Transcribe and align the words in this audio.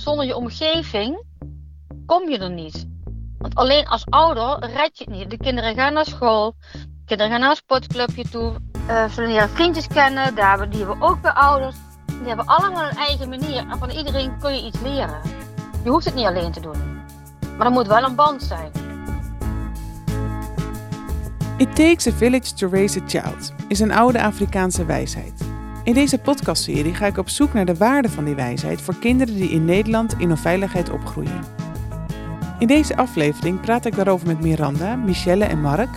zonder 0.00 0.26
je 0.26 0.36
omgeving 0.36 1.24
kom 2.06 2.28
je 2.28 2.38
er 2.38 2.50
niet. 2.50 2.86
Want 3.38 3.54
alleen 3.54 3.86
als 3.86 4.04
ouder 4.08 4.70
red 4.70 4.98
je 4.98 5.04
het 5.04 5.14
niet. 5.14 5.30
De 5.30 5.36
kinderen 5.36 5.74
gaan 5.74 5.92
naar 5.92 6.06
school, 6.06 6.54
de 6.72 7.04
kinderen 7.04 7.32
gaan 7.32 7.40
naar 7.40 7.50
een 7.50 7.56
sportclubje 7.56 8.28
toe, 8.28 8.54
uh, 8.88 9.08
ze 9.08 9.22
leren 9.22 9.48
vriendjes 9.48 9.86
kennen, 9.86 10.34
daar 10.34 10.48
hebben, 10.48 10.70
die 10.70 10.78
hebben 10.78 11.02
ook 11.02 11.20
bij 11.20 11.32
ouders. 11.32 11.76
Die 12.06 12.26
hebben 12.26 12.46
allemaal 12.46 12.88
een 12.88 12.96
eigen 12.96 13.28
manier 13.28 13.56
en 13.70 13.78
van 13.78 13.90
iedereen 13.90 14.38
kun 14.38 14.54
je 14.54 14.66
iets 14.66 14.80
leren. 14.80 15.20
Je 15.84 15.90
hoeft 15.90 16.04
het 16.04 16.14
niet 16.14 16.26
alleen 16.26 16.52
te 16.52 16.60
doen. 16.60 17.00
Maar 17.56 17.66
er 17.66 17.72
moet 17.72 17.86
wel 17.86 18.02
een 18.02 18.14
band 18.14 18.42
zijn. 18.42 18.70
It 21.56 21.76
takes 21.76 22.06
a 22.06 22.12
village 22.12 22.54
to 22.54 22.68
raise 22.68 23.00
a 23.00 23.02
child 23.06 23.52
is 23.68 23.80
een 23.80 23.92
oude 23.92 24.22
Afrikaanse 24.22 24.84
wijsheid. 24.84 25.51
In 25.84 25.94
deze 25.94 26.18
podcastserie 26.18 26.94
ga 26.94 27.06
ik 27.06 27.18
op 27.18 27.28
zoek 27.28 27.52
naar 27.52 27.64
de 27.64 27.74
waarde 27.74 28.08
van 28.10 28.24
die 28.24 28.34
wijsheid 28.34 28.80
voor 28.82 28.96
kinderen 28.98 29.34
die 29.34 29.50
in 29.50 29.64
Nederland 29.64 30.14
in 30.18 30.30
onveiligheid 30.30 30.90
opgroeien. 30.90 31.44
In 32.58 32.66
deze 32.66 32.96
aflevering 32.96 33.60
praat 33.60 33.84
ik 33.86 33.96
daarover 33.96 34.26
met 34.26 34.40
Miranda, 34.40 34.96
Michelle 34.96 35.44
en 35.44 35.60
Mark, 35.60 35.88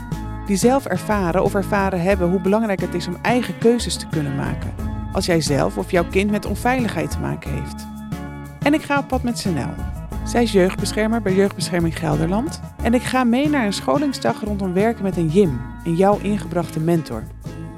die 0.46 0.56
zelf 0.56 0.86
ervaren 0.86 1.44
of 1.44 1.56
ervaren 1.56 2.02
hebben 2.02 2.30
hoe 2.30 2.42
belangrijk 2.42 2.82
het 2.82 2.94
is 2.94 3.08
om 3.08 3.18
eigen 3.22 3.58
keuzes 3.58 3.96
te 3.96 4.08
kunnen 4.08 4.36
maken, 4.36 4.74
als 5.12 5.26
jij 5.26 5.42
zelf 5.42 5.78
of 5.78 5.92
jouw 5.92 6.06
kind 6.10 6.32
met 6.32 6.46
onveiligheid 6.46 7.12
te 7.12 7.20
maken 7.20 7.52
heeft. 7.52 7.88
En 8.62 8.74
ik 8.74 8.82
ga 8.82 9.00
op 9.00 9.08
pad 9.08 9.24
met 9.24 9.38
Senel. 9.38 9.74
Zij 10.24 10.44
is 10.44 10.52
jeugdbeschermer 10.52 11.22
bij 11.22 11.36
Jeugdbescherming 11.36 11.98
Gelderland 11.98 12.62
en 12.84 12.94
ik 12.94 13.04
ga 13.04 13.24
mee 13.24 13.50
naar 13.50 13.66
een 13.66 13.74
scholingsdag 13.74 14.44
rondom 14.44 14.74
werken 14.74 15.04
met 15.04 15.18
een 15.18 15.28
Jim, 15.28 15.62
een 15.84 15.96
jouw 15.96 16.20
ingebrachte 16.22 16.80
mentor. 16.80 17.24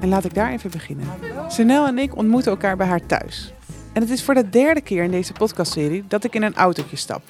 En 0.00 0.08
laat 0.08 0.24
ik 0.24 0.34
daar 0.34 0.52
even 0.52 0.70
beginnen. 0.70 1.06
Senel 1.48 1.86
en 1.86 1.98
ik 1.98 2.16
ontmoeten 2.16 2.50
elkaar 2.50 2.76
bij 2.76 2.86
haar 2.86 3.06
thuis. 3.06 3.52
En 3.92 4.02
het 4.02 4.10
is 4.10 4.22
voor 4.22 4.34
de 4.34 4.48
derde 4.48 4.80
keer 4.80 5.04
in 5.04 5.10
deze 5.10 5.32
podcastserie 5.32 6.04
dat 6.08 6.24
ik 6.24 6.34
in 6.34 6.42
een 6.42 6.54
autootje 6.54 6.96
stap. 6.96 7.22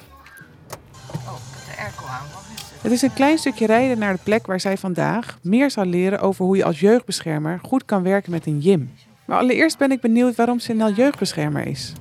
Oh, 1.11 1.33
de 1.65 1.81
airco 1.81 2.05
aan. 2.05 2.25
Het? 2.81 2.91
Is 2.91 3.01
een 3.01 3.13
klein 3.13 3.37
stukje 3.37 3.65
rijden 3.65 3.99
naar 3.99 4.13
de 4.13 4.19
plek 4.23 4.47
waar 4.47 4.59
zij 4.59 4.77
vandaag 4.77 5.39
meer 5.41 5.71
zal 5.71 5.85
leren 5.85 6.19
over 6.19 6.45
hoe 6.45 6.57
je 6.57 6.63
als 6.63 6.79
jeugdbeschermer 6.79 7.59
goed 7.63 7.85
kan 7.85 8.03
werken 8.03 8.31
met 8.31 8.45
een 8.45 8.59
Jim. 8.59 8.91
Maar 9.25 9.37
allereerst 9.37 9.77
ben 9.77 9.91
ik 9.91 10.01
benieuwd 10.01 10.35
waarom 10.35 10.59
Senel 10.59 10.91
jeugdbeschermer 10.91 11.67
is. 11.67 11.93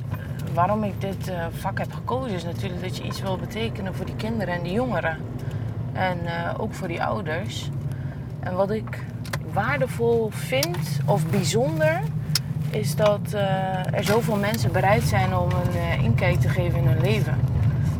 Waarom 0.54 0.84
ik 0.84 1.00
dit 1.00 1.28
eh, 1.28 1.46
vak 1.50 1.78
heb 1.78 1.92
gekozen 1.92 2.36
is 2.36 2.44
natuurlijk 2.44 2.82
dat 2.82 2.96
je 2.96 3.02
iets 3.02 3.20
wil 3.20 3.36
betekenen 3.36 3.94
voor 3.94 4.06
die 4.06 4.16
kinderen 4.16 4.54
en 4.54 4.62
die 4.62 4.72
jongeren. 4.72 5.18
En 5.92 6.26
eh, 6.26 6.54
ook 6.58 6.74
voor 6.74 6.88
die 6.88 7.02
ouders. 7.02 7.70
En 8.40 8.54
wat 8.54 8.70
ik 8.70 9.04
waardevol 9.52 10.30
vind 10.32 11.00
of 11.04 11.26
bijzonder 11.26 12.00
is 12.70 12.96
dat 12.96 13.32
eh, 13.32 13.94
er 13.94 14.04
zoveel 14.04 14.36
mensen 14.36 14.72
bereid 14.72 15.02
zijn 15.02 15.36
om 15.36 15.50
een 15.50 15.76
uh, 15.76 16.02
inkijk 16.04 16.40
te 16.40 16.48
geven 16.48 16.78
in 16.78 16.86
hun 16.86 17.00
leven. 17.00 17.38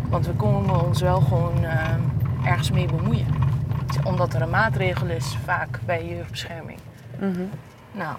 Want 0.09 0.27
we 0.27 0.33
komen 0.33 0.87
ons 0.87 1.01
wel 1.01 1.21
gewoon 1.21 1.63
uh, 1.63 1.95
ergens 2.45 2.71
mee 2.71 2.87
bemoeien. 2.87 3.27
Omdat 4.05 4.35
er 4.35 4.43
een 4.43 4.51
maatregel 4.51 5.07
is, 5.07 5.37
vaak 5.45 5.81
bij 5.87 6.07
jeugdbescherming. 6.07 6.79
Nou, 7.93 8.17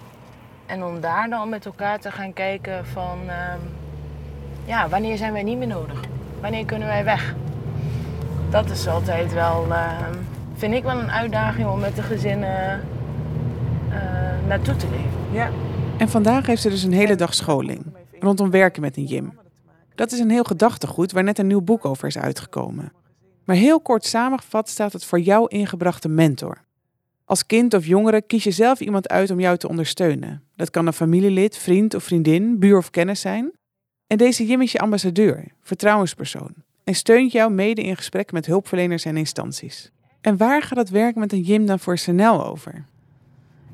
en 0.66 0.84
om 0.84 1.02
daar 1.02 1.30
dan 1.30 1.50
met 1.50 1.66
elkaar 1.66 2.00
te 2.00 2.12
gaan 2.12 2.34
kijken 2.34 2.86
van... 2.86 3.20
ehm, 3.28 3.60
ja, 4.66 4.90
wanneer 4.90 5.18
zijn 5.18 5.34
wij 5.34 5.44
niet 5.44 5.58
meer 5.58 5.68
nodig? 5.68 6.00
Wanneer 6.42 6.66
kunnen 6.66 6.88
wij 6.88 7.04
weg? 7.04 7.36
Dat 8.50 8.70
is 8.70 8.88
altijd 8.88 9.34
wel, 9.34 9.66
ehm, 9.72 10.14
vind 10.56 10.74
ik 10.74 10.84
wel 10.84 11.00
een 11.00 11.12
uitdaging 11.12 11.68
om 11.68 11.80
met 11.80 11.96
de 11.96 12.02
gezinnen 12.02 12.72
eh, 12.72 12.78
naartoe 14.48 14.76
te 14.76 14.90
leven. 14.90 15.34
Ja. 15.34 15.52
En 15.98 16.10
vandaag 16.10 16.46
heeft 16.46 16.62
ze 16.62 16.70
dus 16.70 16.84
een 16.84 16.94
hele 16.94 17.16
dag 17.16 17.34
scholing 17.34 17.86
rondom 18.20 18.50
werken 18.50 18.82
met 18.82 18.98
een 18.98 19.06
Jim. 19.06 19.34
Dat 19.96 20.12
is 20.12 20.20
een 20.20 20.30
heel 20.30 20.44
gedachtegoed 20.44 21.12
waar 21.12 21.24
net 21.24 21.40
een 21.40 21.48
nieuw 21.48 21.62
boek 21.62 21.86
over 21.86 22.08
is 22.08 22.18
uitgekomen. 22.18 22.92
Maar 23.46 23.56
heel 23.56 23.80
kort 23.80 24.06
samengevat 24.06 24.70
staat 24.70 24.94
het 24.94 25.06
voor 25.06 25.20
jou 25.20 25.48
ingebrachte 25.48 26.10
mentor. 26.10 26.64
Als 27.26 27.46
kind 27.46 27.74
of 27.74 27.86
jongere 27.86 28.22
kies 28.22 28.44
je 28.44 28.52
zelf 28.52 28.80
iemand 28.80 29.10
uit 29.10 29.32
om 29.32 29.40
jou 29.40 29.58
te 29.58 29.68
ondersteunen. 29.68 30.44
Dat 30.56 30.70
kan 30.70 30.88
een 30.88 30.94
familielid, 30.94 31.58
vriend 31.58 31.94
of 31.94 32.04
vriendin, 32.04 32.60
buur 32.60 32.78
of 32.78 32.90
kennis 32.90 33.22
zijn. 33.22 33.52
En 34.08 34.18
deze 34.18 34.46
Jim 34.46 34.62
is 34.62 34.72
je 34.72 34.80
ambassadeur, 34.80 35.46
vertrouwenspersoon. 35.62 36.54
En 36.84 36.96
steunt 36.96 37.32
jou 37.32 37.52
mede 37.52 37.82
in 37.82 37.96
gesprek 37.96 38.32
met 38.32 38.46
hulpverleners 38.46 39.06
en 39.06 39.18
instanties. 39.18 39.92
En 40.22 40.38
waar 40.38 40.62
gaat 40.62 40.78
het 40.78 40.90
werken 40.90 41.20
met 41.20 41.34
een 41.34 41.42
Jim 41.42 41.66
dan 41.66 41.80
voor 41.80 41.98
SNL 41.98 42.46
over? 42.46 42.86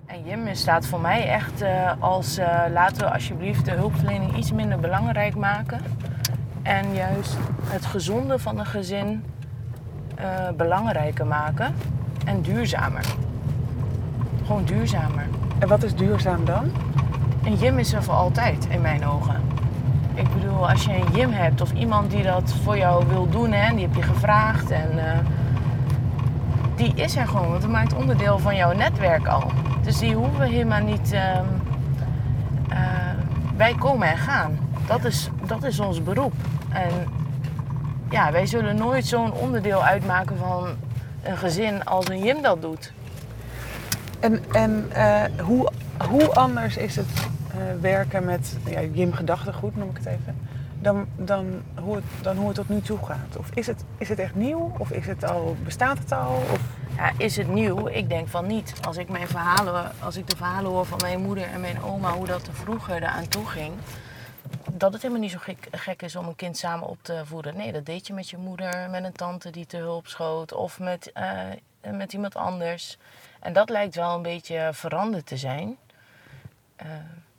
En 0.06 0.24
Jim 0.24 0.56
staat 0.56 0.88
voor 0.88 1.00
mij 1.00 1.28
echt 1.28 1.62
eh, 1.62 1.92
als 2.00 2.38
eh, 2.38 2.60
laten 2.72 2.98
we 2.98 3.14
alsjeblieft 3.14 3.66
de 3.66 3.72
hulpverlening 3.72 4.38
iets 4.38 4.52
minder 4.52 4.80
belangrijk 4.80 5.36
maken. 5.36 5.82
En 6.62 6.94
juist 6.94 7.38
het 7.64 7.86
gezonde 7.86 8.40
van 8.40 8.60
een 8.60 8.66
gezin 8.66 9.24
eh, 10.16 10.26
belangrijker 10.58 11.26
maken 11.26 11.76
en 12.26 12.42
duurzamer. 12.42 13.06
Gewoon 14.46 14.66
duurzamer. 14.66 15.26
En 15.60 15.68
wat 15.68 15.84
is 15.84 15.96
duurzaam 15.96 16.46
dan? 16.46 16.72
Een 17.44 17.56
Jim 17.56 17.80
is 17.80 17.94
er 17.94 18.04
voor 18.04 18.14
altijd 18.14 18.68
in 18.70 18.82
mijn 18.82 19.06
ogen. 19.06 19.42
Ik 20.14 20.34
bedoel, 20.34 20.70
als 20.70 20.86
je 20.86 20.94
een 20.94 21.12
Jim 21.14 21.32
hebt 21.32 21.62
of 21.62 21.72
iemand 21.72 22.12
die 22.12 22.24
dat 22.24 22.54
voor 22.64 22.78
jou 22.78 23.06
wil 23.08 23.30
doen, 23.30 23.52
hè, 23.52 23.68
en 23.68 23.76
die 23.76 23.86
heb 23.86 23.96
je 23.96 24.02
gevraagd 24.02 24.72
en 24.72 24.90
die 26.76 26.94
is 26.96 27.16
er 27.16 27.28
gewoon, 27.28 27.50
want 27.50 27.62
het 27.62 27.72
maakt 27.72 27.94
onderdeel 27.94 28.40
van 28.40 28.56
jouw 28.56 28.74
netwerk 28.74 29.28
al. 29.28 29.52
Dus 29.86 29.98
die 29.98 30.16
hoeven 30.16 30.40
we 30.40 30.48
helemaal 30.48 30.84
niet. 30.84 31.12
ehm, 31.12 31.46
eh, 32.70 32.78
wij 33.58 33.76
komen 33.76 34.08
en 34.08 34.18
gaan. 34.18 34.60
Dat 34.88 35.04
is, 35.04 35.30
dat 35.48 35.64
is 35.64 35.80
ons 35.80 36.04
beroep. 36.04 36.34
En 36.70 36.92
ja, 38.10 38.32
wij 38.32 38.46
zullen 38.46 38.76
nooit 38.76 39.06
zo'n 39.06 39.34
onderdeel 39.34 39.84
uitmaken 39.84 40.38
van 40.38 40.68
een 41.24 41.38
gezin 41.38 41.86
als 41.86 42.08
een 42.08 42.24
Jim 42.24 42.42
dat 42.42 42.62
doet. 42.62 42.94
En, 44.20 44.44
en 44.52 44.86
eh, 44.92 45.24
hoe, 45.44 45.72
hoe 46.10 46.34
anders 46.34 46.78
is 46.78 46.96
het 46.96 47.28
eh, 47.52 47.58
werken 47.82 48.26
met 48.26 48.58
ja, 48.66 48.82
Jim 48.82 49.14
gedachtegoed, 49.14 49.76
noem 49.76 49.90
ik 49.90 49.98
het 49.98 50.06
even, 50.06 50.36
dan, 50.80 51.06
dan, 51.16 51.46
hoe 51.82 51.96
het, 51.96 52.04
dan 52.22 52.38
hoe 52.38 52.48
het 52.48 52.56
tot 52.56 52.70
nu 52.70 52.82
toe 52.82 52.98
gaat? 53.06 53.38
Of 53.38 53.50
is 53.54 53.68
het, 53.68 53.84
is 53.98 54.10
het 54.10 54.20
echt 54.20 54.36
nieuw? 54.36 54.72
Of 54.78 54.92
is 54.92 55.08
het 55.08 55.30
al, 55.30 55.56
bestaat 55.64 55.98
het 55.98 56.12
al? 56.12 56.42
Of... 56.52 56.60
Ja, 56.96 57.12
is 57.18 57.38
het 57.38 57.48
nieuw? 57.48 57.88
Ik 57.88 58.10
denk 58.10 58.28
van 58.28 58.48
niet. 58.48 58.74
Als 58.82 58.98
ik, 58.98 59.10
mijn 59.10 59.28
verhalen, 59.28 59.92
als 60.00 60.16
ik 60.16 60.28
de 60.28 60.36
verhalen 60.36 60.72
hoor 60.72 60.86
van 60.86 61.00
mijn 61.02 61.22
moeder 61.22 61.44
en 61.44 61.62
mijn 61.62 61.84
oma, 61.84 62.12
hoe 62.12 62.26
dat 62.26 62.48
er 62.48 62.54
vroeger 62.54 62.96
eraan 62.96 63.28
toe 63.28 63.46
ging, 63.46 63.74
dat 64.72 64.94
het 64.94 65.02
helemaal 65.02 65.24
niet 65.24 65.32
zo 65.32 65.38
gek, 65.72 66.02
is 66.02 66.16
om 66.16 66.28
een 66.28 66.36
kind 66.36 66.58
samen 66.58 66.88
op 66.88 66.98
te 67.02 67.22
voeden. 67.26 67.58
Nee, 67.58 67.72
dat 67.72 67.86
deed 67.86 68.08
je 68.08 68.14
met 68.14 68.30
je 68.30 68.38
moeder, 68.38 68.90
met 68.90 69.04
een 69.04 69.12
tante 69.12 69.50
die 69.50 69.66
te 69.66 69.78
hulp 69.78 70.08
schoot 70.08 70.54
of 70.54 70.80
met, 70.80 71.12
eh, 71.12 71.40
met 71.92 72.14
iemand 72.14 72.36
anders. 72.36 72.98
En 73.40 73.54
dat 73.54 73.70
lijkt 73.70 73.96
wel 73.96 74.16
een 74.16 74.22
beetje 74.22 74.70
veranderd 74.74 75.26
te 75.26 75.38
zijn. 75.38 75.78
Eh, 76.76 76.88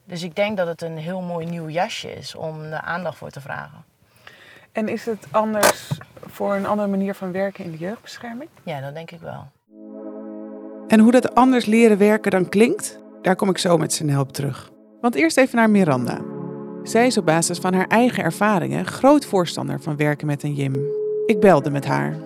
dus 0.04 0.22
ik 0.22 0.34
denk 0.34 0.56
dat 0.56 0.66
het 0.66 0.82
een 0.82 0.98
heel 0.98 1.20
mooi 1.20 1.46
nieuw 1.46 1.68
jasje 1.68 2.12
is 2.14 2.34
om 2.34 2.70
de 2.70 2.80
aandacht 2.80 3.16
voor 3.18 3.30
te 3.30 3.40
vragen. 3.40 3.84
En 4.76 4.88
is 4.88 5.06
het 5.06 5.26
anders 5.30 5.98
voor 6.26 6.54
een 6.54 6.66
andere 6.66 6.88
manier 6.88 7.14
van 7.14 7.32
werken 7.32 7.64
in 7.64 7.70
de 7.70 7.76
jeugdbescherming? 7.76 8.50
Ja, 8.62 8.80
dat 8.80 8.94
denk 8.94 9.10
ik 9.10 9.20
wel. 9.20 9.46
En 10.86 11.00
hoe 11.00 11.12
dat 11.12 11.34
anders 11.34 11.66
leren 11.66 11.98
werken 11.98 12.30
dan 12.30 12.48
klinkt, 12.48 12.98
daar 13.22 13.36
kom 13.36 13.48
ik 13.48 13.58
zo 13.58 13.76
met 13.76 13.92
zijn 13.92 14.10
help 14.10 14.32
terug. 14.32 14.70
Want 15.00 15.14
eerst 15.14 15.36
even 15.36 15.56
naar 15.56 15.70
Miranda. 15.70 16.20
Zij 16.82 17.06
is 17.06 17.18
op 17.18 17.26
basis 17.26 17.58
van 17.58 17.74
haar 17.74 17.86
eigen 17.86 18.24
ervaringen 18.24 18.86
groot 18.86 19.26
voorstander 19.26 19.80
van 19.80 19.96
werken 19.96 20.26
met 20.26 20.42
een 20.42 20.54
Jim. 20.54 20.74
Ik 21.26 21.40
belde 21.40 21.70
met 21.70 21.84
haar. 21.84 22.16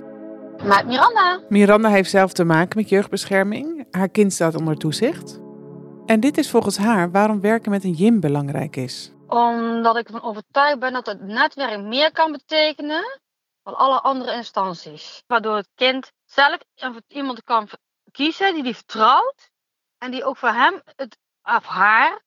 Maar 0.66 0.87
Miranda, 0.87 1.41
Miranda 1.49 1.89
heeft 1.89 2.10
zelf 2.10 2.33
te 2.33 2.44
maken 2.44 2.78
met 2.78 2.89
jeugdbescherming. 2.89 3.87
Haar 3.91 4.09
kind 4.09 4.33
staat 4.33 4.55
onder 4.55 4.77
toezicht. 4.77 5.41
En 6.06 6.21
dit 6.21 6.39
is 6.39 6.50
volgens 6.50 6.77
haar 6.78 7.10
waarom 7.10 7.41
werken 7.41 7.71
met 7.71 7.84
een 7.84 7.93
Jim 7.93 8.21
belangrijk 8.21 8.77
is. 8.77 9.12
Omdat 9.30 9.96
ik 9.96 10.06
ervan 10.06 10.22
overtuigd 10.22 10.78
ben 10.78 10.92
dat 10.92 11.06
het 11.06 11.20
netwerk 11.20 11.80
meer 11.80 12.12
kan 12.12 12.32
betekenen 12.32 13.21
dan 13.62 13.74
alle 13.77 14.00
andere 14.00 14.32
instanties. 14.32 15.22
Waardoor 15.27 15.56
het 15.56 15.68
kind 15.74 16.12
zelf 16.24 16.59
iemand 17.06 17.44
kan 17.44 17.68
kiezen 18.10 18.54
die 18.54 18.62
die 18.62 18.74
vertrouwt 18.74 19.50
en 19.98 20.10
die 20.10 20.24
ook 20.24 20.36
voor 20.36 20.48
hem 20.48 20.82
het, 20.97 21.18
of 21.42 21.66
haar 21.66 22.22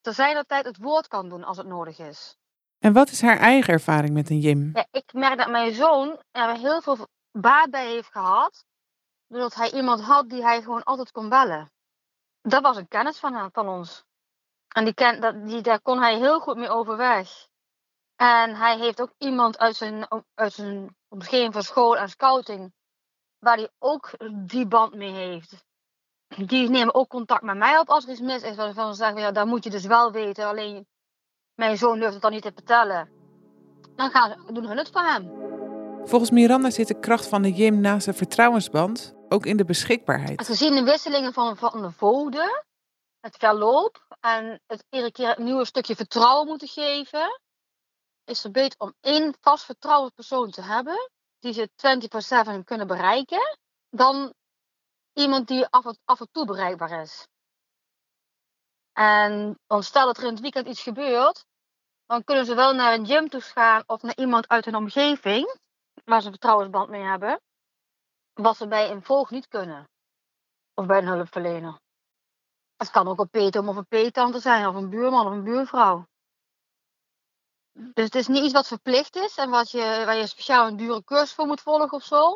te 0.00 0.12
zijner 0.12 0.46
tijd 0.46 0.64
het 0.64 0.76
woord 0.76 1.08
kan 1.08 1.28
doen 1.28 1.44
als 1.44 1.56
het 1.56 1.66
nodig 1.66 1.98
is. 1.98 2.36
En 2.78 2.92
wat 2.92 3.10
is 3.10 3.20
haar 3.22 3.38
eigen 3.38 3.72
ervaring 3.72 4.14
met 4.14 4.30
een 4.30 4.40
Jim? 4.40 4.70
Ja, 4.74 4.86
ik 4.90 5.12
merk 5.12 5.38
dat 5.38 5.50
mijn 5.50 5.74
zoon 5.74 6.22
er 6.30 6.56
heel 6.56 6.80
veel 6.82 7.08
baat 7.32 7.70
bij 7.70 7.86
heeft 7.86 8.10
gehad. 8.12 8.64
Doordat 9.28 9.54
hij 9.54 9.72
iemand 9.72 10.00
had 10.00 10.28
die 10.28 10.42
hij 10.42 10.62
gewoon 10.62 10.82
altijd 10.82 11.10
kon 11.10 11.28
bellen. 11.28 11.70
Dat 12.42 12.62
was 12.62 12.76
een 12.76 12.88
kennis 12.88 13.18
van, 13.18 13.50
van 13.52 13.68
ons. 13.68 14.04
En 14.76 14.84
die 14.84 14.94
ken, 14.94 15.20
dat, 15.20 15.46
die, 15.46 15.60
daar 15.60 15.80
kon 15.80 15.98
hij 15.98 16.16
heel 16.16 16.40
goed 16.40 16.56
mee 16.56 16.68
overweg. 16.68 17.48
En 18.16 18.54
hij 18.54 18.78
heeft 18.78 19.00
ook 19.00 19.12
iemand 19.18 19.58
uit 19.58 19.76
zijn, 19.76 20.06
uit 20.34 20.52
zijn 20.52 20.96
omgeving 21.08 21.52
van 21.52 21.62
school 21.62 21.96
en 21.96 22.08
scouting. 22.08 22.72
Waar 23.38 23.56
hij 23.56 23.70
ook 23.78 24.10
die 24.32 24.66
band 24.66 24.94
mee 24.94 25.12
heeft. 25.12 25.64
Die 26.36 26.70
nemen 26.70 26.94
ook 26.94 27.08
contact 27.08 27.42
met 27.42 27.56
mij 27.56 27.78
op 27.78 27.88
als 27.88 28.04
er 28.04 28.10
iets 28.10 28.20
mis 28.20 28.42
is. 28.42 28.56
Waarvan 28.56 28.94
ze 28.94 29.02
zeggen, 29.02 29.20
ja, 29.20 29.32
dat 29.32 29.46
moet 29.46 29.64
je 29.64 29.70
dus 29.70 29.86
wel 29.86 30.12
weten. 30.12 30.46
Alleen 30.46 30.86
mijn 31.54 31.76
zoon 31.76 31.98
durft 31.98 32.12
het 32.12 32.22
dan 32.22 32.32
niet 32.32 32.42
te 32.42 32.52
vertellen. 32.54 33.08
dan 33.94 34.10
gaan, 34.10 34.46
doen 34.52 34.66
hun 34.66 34.76
het 34.76 34.90
voor 34.92 35.02
hem. 35.02 35.30
Volgens 36.04 36.30
Miranda 36.30 36.70
zit 36.70 36.88
de 36.88 36.98
kracht 37.00 37.26
van 37.26 37.42
de 37.42 37.52
gym 37.52 37.80
naast 37.80 38.06
de 38.06 38.12
vertrouwensband 38.12 39.14
ook 39.28 39.46
in 39.46 39.56
de 39.56 39.64
beschikbaarheid. 39.64 40.46
Gezien 40.46 40.72
de 40.72 40.82
wisselingen 40.82 41.32
van, 41.32 41.56
van 41.56 41.82
de 41.82 41.90
voden, 41.90 42.64
het 43.26 43.36
verloop 43.36 44.06
en 44.20 44.60
het 44.66 44.84
iedere 44.90 45.12
keer 45.12 45.38
een 45.38 45.44
nieuw 45.44 45.64
stukje 45.64 45.96
vertrouwen 45.96 46.46
moeten 46.46 46.68
geven, 46.68 47.40
is 48.24 48.42
het 48.42 48.52
beter 48.52 48.78
om 48.78 48.94
één 49.00 49.34
vast 49.40 49.64
vertrouwenspersoon 49.64 50.50
te 50.50 50.62
hebben 50.62 51.10
die 51.38 51.52
ze 51.52 51.70
24/7 52.60 52.64
kunnen 52.64 52.86
bereiken, 52.86 53.58
dan 53.90 54.34
iemand 55.12 55.48
die 55.48 55.66
af 55.66 55.84
en, 55.84 55.98
af 56.04 56.20
en 56.20 56.28
toe 56.32 56.46
bereikbaar 56.46 57.00
is. 57.02 57.26
En 58.92 59.58
dan 59.66 59.82
stel 59.82 60.06
dat 60.06 60.16
er 60.16 60.24
in 60.24 60.30
het 60.32 60.40
weekend 60.40 60.66
iets 60.66 60.82
gebeurt, 60.82 61.44
dan 62.06 62.24
kunnen 62.24 62.44
ze 62.44 62.54
wel 62.54 62.74
naar 62.74 62.92
een 62.92 63.06
gym 63.06 63.28
toe 63.28 63.40
gaan 63.40 63.82
of 63.86 64.02
naar 64.02 64.16
iemand 64.16 64.48
uit 64.48 64.64
hun 64.64 64.76
omgeving, 64.76 65.58
waar 66.04 66.20
ze 66.20 66.26
een 66.26 66.32
vertrouwensband 66.32 66.88
mee 66.88 67.02
hebben, 67.02 67.40
wat 68.32 68.56
ze 68.56 68.68
bij 68.68 68.90
een 68.90 69.02
volg 69.02 69.30
niet 69.30 69.48
kunnen. 69.48 69.88
Of 70.74 70.86
bij 70.86 70.98
een 70.98 71.06
hulpverlener. 71.06 71.84
Het 72.76 72.90
kan 72.90 73.08
ook 73.08 73.18
een 73.18 73.30
peetom 73.30 73.68
of 73.68 73.76
een 73.76 73.86
peetante 73.86 74.40
zijn, 74.40 74.66
of 74.66 74.74
een 74.74 74.90
buurman 74.90 75.26
of 75.26 75.32
een 75.32 75.44
buurvrouw. 75.44 76.06
Dus 77.72 78.04
het 78.04 78.14
is 78.14 78.26
niet 78.26 78.44
iets 78.44 78.52
wat 78.52 78.66
verplicht 78.66 79.16
is 79.16 79.36
en 79.36 79.50
wat 79.50 79.70
je, 79.70 80.02
waar 80.06 80.16
je 80.16 80.26
speciaal 80.26 80.66
een 80.66 80.76
dure 80.76 81.04
cursus 81.04 81.34
voor 81.34 81.46
moet 81.46 81.60
volgen 81.60 81.92
of 81.92 82.04
zo. 82.04 82.30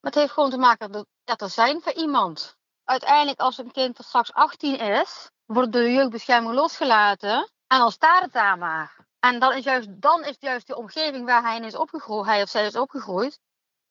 Maar 0.00 0.12
het 0.12 0.14
heeft 0.14 0.32
gewoon 0.32 0.50
te 0.50 0.58
maken 0.58 0.92
dat, 0.92 1.06
dat 1.24 1.40
er 1.40 1.50
zijn 1.50 1.82
voor 1.82 1.92
iemand. 1.92 2.56
Uiteindelijk, 2.84 3.40
als 3.40 3.58
een 3.58 3.70
kind 3.70 3.96
dat 3.96 4.06
straks 4.06 4.32
18 4.32 4.78
is, 4.78 5.30
wordt 5.44 5.72
de 5.72 5.92
jeugdbescherming 5.92 6.54
losgelaten 6.54 7.50
en 7.66 7.78
dan 7.78 7.90
staat 7.90 8.22
het 8.22 8.32
daar 8.32 8.58
maar. 8.58 9.06
En 9.18 9.38
dan 9.38 9.52
is 9.52 9.64
juist, 9.64 10.00
dan 10.00 10.24
is 10.24 10.36
juist 10.38 10.66
de 10.66 10.76
omgeving 10.76 11.24
waar 11.24 11.42
hij 11.42 11.56
in 11.56 11.64
is 11.64 11.76
opgegroeid, 11.76 12.26
hij 12.26 12.42
of 12.42 12.48
zij 12.48 12.66
is 12.66 12.76
opgegroeid, 12.76 13.40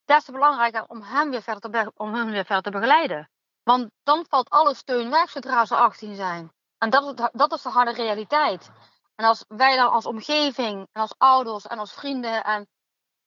des 0.05 0.23
te 0.23 0.31
belangrijker 0.31 0.85
om 0.87 1.01
hem 1.01 1.29
weer 1.29 1.41
verder 1.41 1.71
te, 1.71 1.91
om 1.95 2.13
hem 2.13 2.31
weer 2.31 2.45
verder 2.45 2.63
te 2.63 2.79
begeleiden. 2.79 3.29
Want 3.65 3.91
dan 4.03 4.25
valt 4.29 4.49
alle 4.49 4.75
steun 4.75 5.09
weg 5.09 5.29
zodra 5.29 5.65
ze 5.65 5.75
18 5.75 6.15
zijn. 6.15 6.51
En 6.77 6.89
dat 6.89 7.29
dat 7.33 7.53
is 7.53 7.61
de 7.61 7.69
harde 7.69 7.93
realiteit. 7.93 8.69
En 9.15 9.25
als 9.25 9.45
wij 9.47 9.75
dan 9.75 9.91
als 9.91 10.05
omgeving 10.05 10.87
en 10.91 11.01
als 11.01 11.13
ouders 11.17 11.67
en 11.67 11.79
als 11.79 11.93
vrienden 11.93 12.43
en 12.43 12.67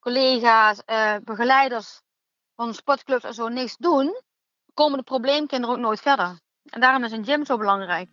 collega's, 0.01 0.83
eh, 0.85 1.15
begeleiders 1.25 2.01
van 2.55 2.75
sportclubs 2.75 3.25
en 3.25 3.35
zo 3.35 3.49
niks 3.49 3.77
doen, 3.77 4.23
komen 4.75 4.99
de 4.99 5.05
probleemkinderen 5.05 5.77
ook 5.77 5.83
nooit 5.83 6.01
verder. 6.01 6.41
En 6.71 6.81
daarom 6.81 7.05
is 7.05 7.13
een 7.13 7.25
gym 7.25 7.45
zo 7.45 7.57
belangrijk. 7.57 8.09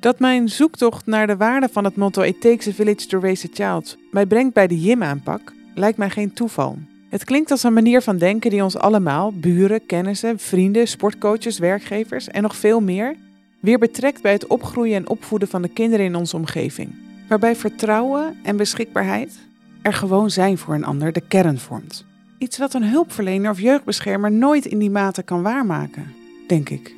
Dat 0.00 0.18
mijn 0.18 0.48
zoektocht 0.48 1.06
naar 1.06 1.26
de 1.26 1.36
waarde 1.36 1.68
van 1.68 1.84
het 1.84 1.96
motto 1.96 2.22
It 2.22 2.40
takes 2.40 2.68
a 2.68 2.72
village 2.72 3.06
to 3.06 3.20
raise 3.20 3.48
a 3.48 3.54
child 3.54 3.96
mij 4.10 4.26
brengt 4.26 4.54
bij 4.54 4.66
de 4.66 4.78
gym-aanpak, 4.78 5.52
lijkt 5.74 5.98
mij 5.98 6.10
geen 6.10 6.34
toeval. 6.34 6.78
Het 7.08 7.24
klinkt 7.24 7.50
als 7.50 7.62
een 7.62 7.72
manier 7.72 8.02
van 8.02 8.18
denken 8.18 8.50
die 8.50 8.62
ons 8.62 8.76
allemaal, 8.76 9.32
buren, 9.32 9.86
kennissen, 9.86 10.38
vrienden, 10.38 10.88
sportcoaches, 10.88 11.58
werkgevers 11.58 12.28
en 12.28 12.42
nog 12.42 12.56
veel 12.56 12.80
meer, 12.80 13.16
weer 13.60 13.78
betrekt 13.78 14.22
bij 14.22 14.32
het 14.32 14.46
opgroeien 14.46 14.96
en 14.96 15.08
opvoeden 15.08 15.48
van 15.48 15.62
de 15.62 15.68
kinderen 15.68 16.06
in 16.06 16.14
onze 16.14 16.36
omgeving. 16.36 16.94
Waarbij 17.28 17.56
vertrouwen 17.56 18.36
en 18.42 18.56
beschikbaarheid 18.56 19.38
er 19.82 19.92
gewoon 19.92 20.30
zijn 20.30 20.58
voor 20.58 20.74
een 20.74 20.84
ander 20.84 21.12
de 21.12 21.20
kern 21.20 21.58
vormt. 21.58 22.04
Iets 22.38 22.58
wat 22.58 22.74
een 22.74 22.84
hulpverlener 22.84 23.50
of 23.50 23.60
jeugdbeschermer 23.60 24.32
nooit 24.32 24.66
in 24.66 24.78
die 24.78 24.90
mate 24.90 25.22
kan 25.22 25.42
waarmaken, 25.42 26.14
denk 26.46 26.68
ik. 26.68 26.94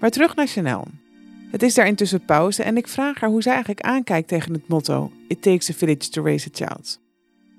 Maar 0.00 0.10
terug 0.10 0.36
naar 0.36 0.46
Chanel. 0.46 0.86
Het 1.50 1.62
is 1.62 1.74
daar 1.74 1.86
intussen 1.86 2.24
pauze 2.24 2.62
en 2.62 2.76
ik 2.76 2.88
vraag 2.88 3.20
haar 3.20 3.30
hoe 3.30 3.42
zij 3.42 3.52
eigenlijk 3.52 3.80
aankijkt 3.80 4.28
tegen 4.28 4.52
het 4.52 4.68
motto: 4.68 5.12
It 5.28 5.42
takes 5.42 5.70
a 5.70 5.72
village 5.72 6.08
to 6.08 6.22
raise 6.22 6.48
a 6.48 6.66
child. 6.66 7.01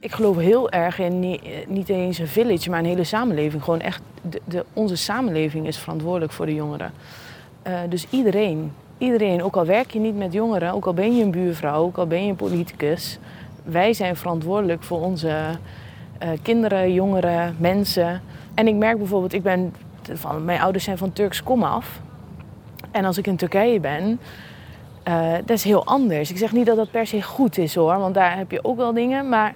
Ik 0.04 0.12
geloof 0.12 0.38
heel 0.38 0.70
erg 0.70 1.00
in 1.00 1.40
niet 1.68 1.90
eens 1.90 2.18
een 2.18 2.28
village, 2.28 2.70
maar 2.70 2.80
een 2.80 2.86
hele 2.86 3.04
samenleving. 3.04 3.64
Gewoon 3.64 3.82
echt, 3.82 4.02
de, 4.46 4.66
onze 4.74 4.96
samenleving 4.96 5.68
is 5.68 5.78
verantwoordelijk 5.78 6.32
voor 6.32 6.46
de 6.46 6.54
jongeren. 6.54 6.92
Uh, 7.68 7.80
dus 7.90 8.06
iedereen, 8.10 8.74
iedereen, 8.98 9.44
ook 9.44 9.56
al 9.56 9.66
werk 9.66 9.92
je 9.92 10.00
niet 10.00 10.18
met 10.18 10.34
jongeren, 10.34 10.74
ook 10.74 10.86
al 10.86 10.94
ben 10.94 11.16
je 11.16 11.24
een 11.24 11.32
buurvrouw, 11.32 11.84
ook 11.84 11.98
al 11.98 12.08
ben 12.08 12.24
je 12.24 12.30
een 12.30 12.36
politicus, 12.36 13.20
wij 13.64 13.94
zijn 13.94 14.16
verantwoordelijk 14.16 14.84
voor 14.84 15.02
onze 15.02 15.28
uh, 15.28 16.30
kinderen, 16.42 16.94
jongeren, 16.94 17.56
mensen. 17.60 18.22
En 18.54 18.68
ik 18.68 18.76
merk 18.76 18.98
bijvoorbeeld, 18.98 19.34
ik 19.34 19.44
ben, 19.44 19.76
van, 20.14 20.46
mijn 20.46 20.62
ouders 20.62 20.84
zijn 20.84 20.98
van 20.98 21.14
Turks 21.14 21.44
komaf. 21.44 22.02
En 22.92 23.06
als 23.06 23.18
ik 23.18 23.28
in 23.28 23.36
Turkije 23.36 23.80
ben, 23.80 24.20
dat 25.46 25.58
is 25.58 25.64
heel 25.64 25.86
anders. 25.86 26.30
Ik 26.30 26.38
zeg 26.38 26.52
niet 26.52 26.66
dat 26.66 26.78
dat 26.78 26.92
per 26.92 27.08
se 27.08 27.22
goed 27.22 27.58
is 27.58 27.76
hoor, 27.76 27.98
want 27.98 28.14
daar 28.14 28.38
heb 28.38 28.52
je 28.52 28.64
ook 28.64 28.78
wel 28.78 28.94
dingen. 28.94 29.30
Maar 29.30 29.56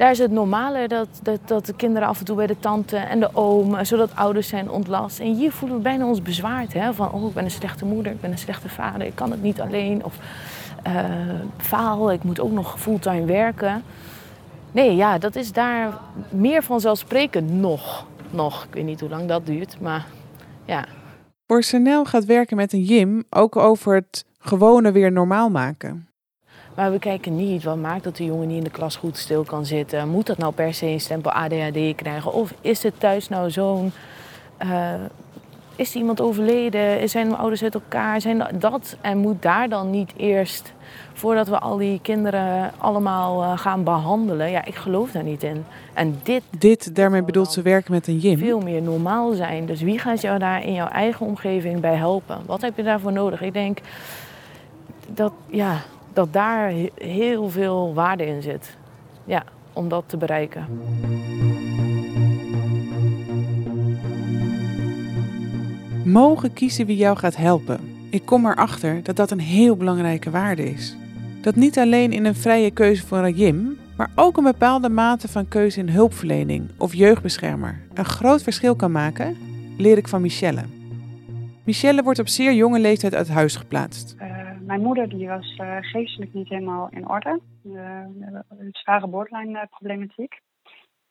daar 0.00 0.10
is 0.10 0.18
het 0.18 0.30
normaler 0.30 0.88
dat, 0.88 1.08
dat, 1.22 1.40
dat 1.44 1.66
de 1.66 1.74
kinderen 1.74 2.08
af 2.08 2.18
en 2.18 2.24
toe 2.24 2.36
bij 2.36 2.46
de 2.46 2.58
tante 2.58 2.96
en 2.96 3.20
de 3.20 3.30
oom, 3.34 3.84
zodat 3.84 4.16
ouders 4.16 4.48
zijn 4.48 4.70
ontlast. 4.70 5.18
En 5.18 5.34
hier 5.34 5.52
voelen 5.52 5.76
we 5.76 5.82
bijna 5.82 6.06
ons 6.06 6.22
bezwaard. 6.22 6.72
Hè? 6.72 6.94
Van, 6.94 7.12
oh, 7.12 7.28
ik 7.28 7.34
ben 7.34 7.44
een 7.44 7.50
slechte 7.50 7.84
moeder, 7.84 8.12
ik 8.12 8.20
ben 8.20 8.30
een 8.30 8.38
slechte 8.38 8.68
vader, 8.68 9.06
ik 9.06 9.14
kan 9.14 9.30
het 9.30 9.42
niet 9.42 9.60
alleen. 9.60 10.04
Of 10.04 10.18
uh, 10.86 11.04
faal, 11.56 12.12
ik 12.12 12.22
moet 12.22 12.40
ook 12.40 12.50
nog 12.50 12.80
fulltime 12.80 13.24
werken. 13.24 13.82
Nee, 14.72 14.96
ja, 14.96 15.18
dat 15.18 15.36
is 15.36 15.52
daar 15.52 15.98
meer 16.28 16.62
vanzelfsprekend 16.62 17.50
nog. 17.50 18.06
Nog, 18.30 18.64
ik 18.64 18.74
weet 18.74 18.84
niet 18.84 19.00
hoe 19.00 19.08
lang 19.08 19.28
dat 19.28 19.46
duurt, 19.46 19.80
maar 19.80 20.06
ja. 20.64 20.84
Voor 21.46 21.62
Chanel 21.62 22.04
gaat 22.04 22.24
werken 22.24 22.56
met 22.56 22.72
een 22.72 22.84
gym 22.84 23.24
ook 23.30 23.56
over 23.56 23.94
het 23.94 24.24
gewone 24.38 24.92
weer 24.92 25.12
normaal 25.12 25.50
maken. 25.50 26.09
Maar 26.80 26.92
we 26.92 26.98
kijken 26.98 27.36
niet 27.36 27.64
wat 27.64 27.76
maakt 27.76 28.04
dat 28.04 28.16
de 28.16 28.24
jongen 28.24 28.48
niet 28.48 28.56
in 28.56 28.64
de 28.64 28.70
klas 28.70 28.96
goed 28.96 29.16
stil 29.16 29.44
kan 29.44 29.66
zitten. 29.66 30.08
Moet 30.08 30.26
dat 30.26 30.38
nou 30.38 30.52
per 30.52 30.74
se 30.74 30.86
een 30.86 31.00
stempel 31.00 31.30
ADHD 31.30 31.94
krijgen? 31.96 32.32
Of 32.32 32.54
is 32.60 32.82
het 32.82 33.00
thuis 33.00 33.28
nou 33.28 33.50
zo'n. 33.50 33.92
Uh, 34.64 34.94
is 35.76 35.94
iemand 35.94 36.20
overleden? 36.20 37.08
Zijn 37.08 37.26
mijn 37.26 37.38
ouders 37.38 37.62
uit 37.62 37.74
elkaar? 37.74 38.20
Zijn 38.20 38.46
dat? 38.58 38.96
En 39.00 39.18
moet 39.18 39.42
daar 39.42 39.68
dan 39.68 39.90
niet 39.90 40.12
eerst, 40.16 40.72
voordat 41.12 41.48
we 41.48 41.58
al 41.58 41.76
die 41.76 42.00
kinderen 42.02 42.72
allemaal 42.78 43.42
uh, 43.42 43.58
gaan 43.58 43.84
behandelen? 43.84 44.50
Ja, 44.50 44.64
ik 44.64 44.74
geloof 44.74 45.10
daar 45.10 45.24
niet 45.24 45.42
in. 45.42 45.64
En 45.94 46.20
dit. 46.22 46.42
Dit, 46.58 46.94
daarmee 46.94 47.22
bedoelt 47.22 47.52
ze 47.52 47.62
werken 47.62 47.92
met 47.92 48.06
een 48.06 48.20
gym. 48.20 48.38
Veel 48.38 48.60
meer 48.60 48.82
normaal 48.82 49.32
zijn. 49.32 49.66
Dus 49.66 49.80
wie 49.80 49.98
gaat 49.98 50.20
jou 50.20 50.38
daar 50.38 50.64
in 50.64 50.74
jouw 50.74 50.88
eigen 50.88 51.26
omgeving 51.26 51.80
bij 51.80 51.94
helpen? 51.94 52.38
Wat 52.46 52.60
heb 52.60 52.76
je 52.76 52.82
daarvoor 52.82 53.12
nodig? 53.12 53.40
Ik 53.42 53.52
denk 53.52 53.78
dat, 55.06 55.32
ja, 55.46 55.80
dat 56.12 56.32
daar 56.32 56.72
heel 56.94 57.48
veel 57.48 57.94
waarde 57.94 58.26
in 58.26 58.42
zit. 58.42 58.76
Ja, 59.24 59.44
om 59.72 59.88
dat 59.88 60.04
te 60.06 60.16
bereiken. 60.16 60.66
Mogen 66.04 66.52
kiezen 66.52 66.86
wie 66.86 66.96
jou 66.96 67.16
gaat 67.16 67.36
helpen. 67.36 67.80
Ik 68.10 68.24
kom 68.24 68.46
erachter 68.46 69.02
dat 69.02 69.16
dat 69.16 69.30
een 69.30 69.40
heel 69.40 69.76
belangrijke 69.76 70.30
waarde 70.30 70.70
is. 70.70 70.96
Dat 71.42 71.54
niet 71.54 71.78
alleen 71.78 72.12
in 72.12 72.24
een 72.24 72.34
vrije 72.34 72.70
keuze 72.70 73.06
voor 73.06 73.18
een 73.18 73.34
gym, 73.34 73.78
maar 73.96 74.10
ook 74.14 74.36
een 74.36 74.44
bepaalde 74.44 74.88
mate 74.88 75.28
van 75.28 75.48
keuze 75.48 75.80
in 75.80 75.88
hulpverlening 75.88 76.70
of 76.76 76.94
jeugdbeschermer 76.94 77.80
een 77.94 78.04
groot 78.04 78.42
verschil 78.42 78.74
kan 78.74 78.92
maken, 78.92 79.36
leer 79.76 79.96
ik 79.96 80.08
van 80.08 80.20
Michelle. 80.20 80.62
Michelle 81.64 82.02
wordt 82.02 82.18
op 82.18 82.28
zeer 82.28 82.52
jonge 82.52 82.80
leeftijd 82.80 83.14
uit 83.14 83.28
huis 83.28 83.56
geplaatst. 83.56 84.16
Mijn 84.70 84.82
moeder 84.82 85.08
die 85.08 85.28
was 85.28 85.56
uh, 85.60 85.76
geestelijk 85.80 86.34
niet 86.34 86.48
helemaal 86.48 86.88
in 86.90 87.08
orde. 87.08 87.40
Uh, 87.64 87.74
een 88.48 88.68
zware 88.70 89.06
borderline 89.06 89.66
problematiek. 89.70 90.40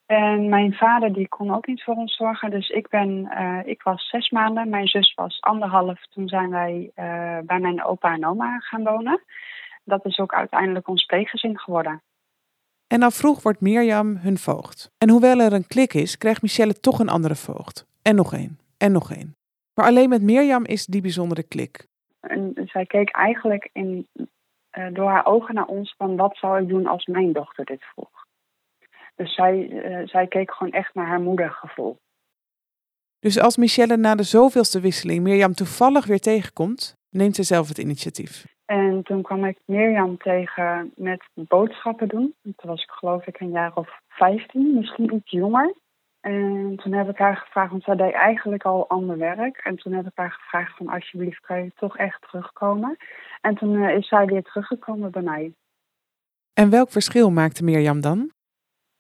En 0.06 0.50
mijn 0.50 0.74
vader 0.74 1.14
die 1.14 1.28
kon 1.28 1.54
ook 1.54 1.68
niet 1.68 1.84
voor 1.84 1.96
ons 1.96 2.16
zorgen. 2.16 2.52
Dus 2.52 2.70
ik, 2.70 2.90
ben, 2.90 3.32
ik 3.66 3.82
was 3.84 4.10
zes 4.10 4.30
maanden. 4.30 4.70
Mijn 4.70 4.88
zus 4.88 5.14
was 5.14 5.42
anderhalf. 5.42 6.08
Toen 6.08 6.28
zijn 6.28 6.50
wij 6.50 6.92
bij 7.46 7.60
mijn 7.60 7.84
opa 7.84 8.14
en 8.14 8.26
oma 8.26 8.60
gaan 8.60 8.84
wonen. 8.84 9.22
Dat 9.84 10.06
is 10.06 10.20
ook 10.20 10.34
uiteindelijk 10.34 10.88
ons 10.88 11.06
pleeggezin 11.06 11.60
geworden. 11.60 12.02
En 12.88 13.04
al 13.04 13.12
vroeg 13.12 13.44
wordt 13.44 13.62
Mirjam 13.62 14.16
hun 14.16 14.38
voogd. 14.38 14.92
En 14.98 15.10
hoewel 15.10 15.40
er 15.40 15.54
een 15.54 15.68
klik 15.68 15.94
is, 15.94 16.18
krijgt 16.18 16.42
Michelle 16.42 16.80
toch 16.80 17.00
een 17.00 17.10
andere 17.10 17.36
voogd. 17.36 17.86
En 18.02 18.16
nog 18.16 18.34
één. 18.34 18.60
En 18.78 18.92
nog 18.92 19.12
één. 19.12 19.36
Maar 19.74 19.86
alleen 19.86 20.10
met 20.10 20.22
Mirjam 20.22 20.66
is 20.66 20.86
die 20.86 21.02
bijzondere 21.02 21.44
klik. 21.44 21.89
En 22.20 22.54
zij 22.66 22.86
keek 22.86 23.10
eigenlijk 23.10 23.70
in, 23.74 24.08
uh, 24.14 24.88
door 24.94 25.10
haar 25.10 25.26
ogen 25.26 25.56
naar 25.56 25.66
ons 25.66 25.94
van 25.98 26.16
wat 26.16 26.38
zou 26.38 26.62
ik 26.62 26.68
doen 26.68 26.88
als 26.88 27.06
mijn 27.06 27.34
dochter 27.34 27.66
dit 27.66 27.84
vroeg. 27.84 28.28
Dus 29.16 29.36
zij, 29.36 29.70
uh, 29.70 30.08
zij 30.08 30.28
keek 30.28 30.52
gewoon 30.52 30.74
echt 30.74 30.94
naar 30.94 31.08
haar 31.08 31.22
moedergevoel. 31.22 31.98
Dus 33.20 33.40
als 33.40 33.58
Michelle 33.58 33.98
na 33.98 34.16
de 34.16 34.24
zoveelste 34.24 34.80
wisseling 34.80 35.24
Mirjam 35.24 35.54
toevallig 35.54 36.06
weer 36.06 36.20
tegenkomt, 36.20 36.98
neemt 37.10 37.36
ze 37.36 37.44
zelf 37.44 37.68
het 37.68 37.78
initiatief. 37.78 38.46
En 38.66 39.04
toen 39.04 39.22
kwam 39.22 39.46
ik 39.46 39.58
Mirjam 39.66 40.18
tegen 40.18 40.92
met 40.96 41.24
boodschappen 41.34 42.08
doen. 42.08 42.36
Toen 42.42 42.70
was 42.70 42.84
ik 42.84 42.90
geloof 42.90 43.28
ik 43.28 43.40
een 43.40 43.52
jaar 43.52 43.76
of 43.76 44.00
15, 44.08 44.74
misschien 44.74 45.16
iets 45.16 45.32
jonger. 45.32 45.76
En 46.22 46.76
toen 46.76 46.94
heb 46.94 47.10
ik 47.10 47.18
haar 47.18 47.38
gevraagd, 47.38 47.72
want 47.72 47.84
zij 47.84 47.96
deed 47.96 48.14
eigenlijk 48.14 48.64
al 48.64 48.90
ander 48.90 49.18
werk. 49.18 49.58
En 49.58 49.76
toen 49.76 49.94
heb 49.94 50.06
ik 50.06 50.12
haar 50.16 50.32
gevraagd 50.32 50.78
van 50.78 50.90
alsjeblieft 50.90 51.40
kan 51.40 51.64
je 51.64 51.72
toch 51.76 51.98
echt 51.98 52.22
terugkomen. 52.22 52.98
En 53.42 53.56
toen 53.56 53.74
uh, 53.74 53.96
is 53.96 54.08
zij 54.08 54.26
weer 54.26 54.44
teruggekomen 54.44 55.12
bij 55.12 55.22
mij. 55.22 55.54
En 56.54 56.70
welk 56.70 56.90
verschil 56.92 57.32
maakte 57.32 57.64
Mirjam 57.64 58.02
dan? 58.02 58.32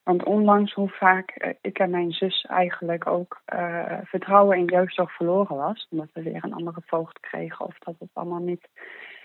Want 0.04 0.24
ondanks 0.24 0.74
hoe 0.74 0.90
vaak 0.90 1.30
eh, 1.30 1.54
ik 1.62 1.80
en 1.80 1.90
mijn 1.90 2.12
zus 2.12 2.46
eigenlijk 2.46 3.08
ook 3.08 3.42
uh, 3.54 3.98
vertrouwen 4.04 4.58
in 4.58 4.66
jeugdzorg 4.66 5.16
verloren 5.16 5.56
was, 5.56 5.88
omdat 5.90 6.10
we 6.14 6.22
weer 6.22 6.44
een 6.44 6.54
andere 6.54 6.82
voogd 6.86 7.20
kregen 7.20 7.66
of 7.66 7.78
dat 7.78 7.96
het 8.00 8.10
allemaal 8.14 8.42
niet, 8.42 8.68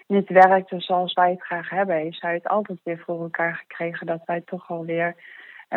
niet 0.07 0.29
werkte 0.29 0.81
zoals 0.81 1.13
wij 1.13 1.31
het 1.31 1.43
graag 1.43 1.71
hebben, 1.71 1.97
heeft 1.97 2.19
zij 2.19 2.35
het 2.35 2.49
altijd 2.49 2.81
weer 2.83 3.03
voor 3.07 3.23
elkaar 3.23 3.55
gekregen 3.55 4.07
dat 4.07 4.23
wij 4.25 4.41
toch 4.41 4.71
alweer 4.71 5.15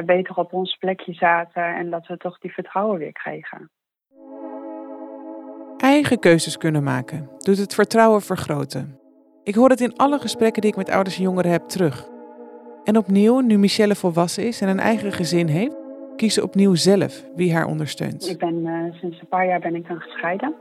beter 0.06 0.36
op 0.36 0.54
ons 0.54 0.76
plekje 0.76 1.14
zaten 1.14 1.64
en 1.76 1.90
dat 1.90 2.08
we 2.08 2.18
toch 2.18 2.40
die 2.40 2.54
vertrouwen 2.54 3.00
weer 3.00 3.12
kregen. 3.12 3.72
Eigen 5.78 6.20
keuzes 6.20 6.58
kunnen 6.58 6.84
maken 6.84 7.30
doet 7.38 7.58
het 7.58 7.74
vertrouwen 7.74 8.22
vergroten. 8.22 9.00
Ik 9.44 9.56
hoor 9.56 9.70
het 9.70 9.82
in 9.82 9.96
alle 9.96 10.20
gesprekken 10.20 10.62
die 10.62 10.72
ik 10.72 10.78
met 10.78 10.90
ouders 10.90 11.18
en 11.18 11.24
jongeren 11.24 11.52
heb 11.52 11.68
terug. 11.68 12.10
En 12.84 12.98
opnieuw, 12.98 13.40
nu 13.40 13.58
Michelle 13.58 13.96
volwassen 13.96 14.48
is 14.48 14.62
en 14.62 14.68
een 14.68 14.80
eigen 14.80 15.12
gezin 15.12 15.48
heeft, 15.48 15.76
kiest 16.16 16.34
ze 16.34 16.44
opnieuw 16.44 16.76
zelf 16.76 17.24
wie 17.36 17.54
haar 17.54 17.66
ondersteunt. 17.66 18.30
Ik 18.30 18.38
ben 18.38 18.56
uh, 18.56 18.94
sinds 18.94 19.20
een 19.20 19.28
paar 19.28 19.46
jaar 19.46 19.60
ben 19.60 19.76
ik 19.76 19.88
dan 19.88 20.00
gescheiden. 20.00 20.56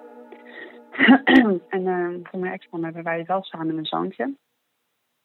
en 1.68 1.86
uh, 1.86 2.08
voor 2.22 2.38
mijn 2.38 2.52
ex-man 2.52 2.84
hebben 2.84 3.02
wij 3.02 3.24
wel 3.26 3.42
samen 3.42 3.78
een 3.78 3.86
zoontje. 3.86 4.34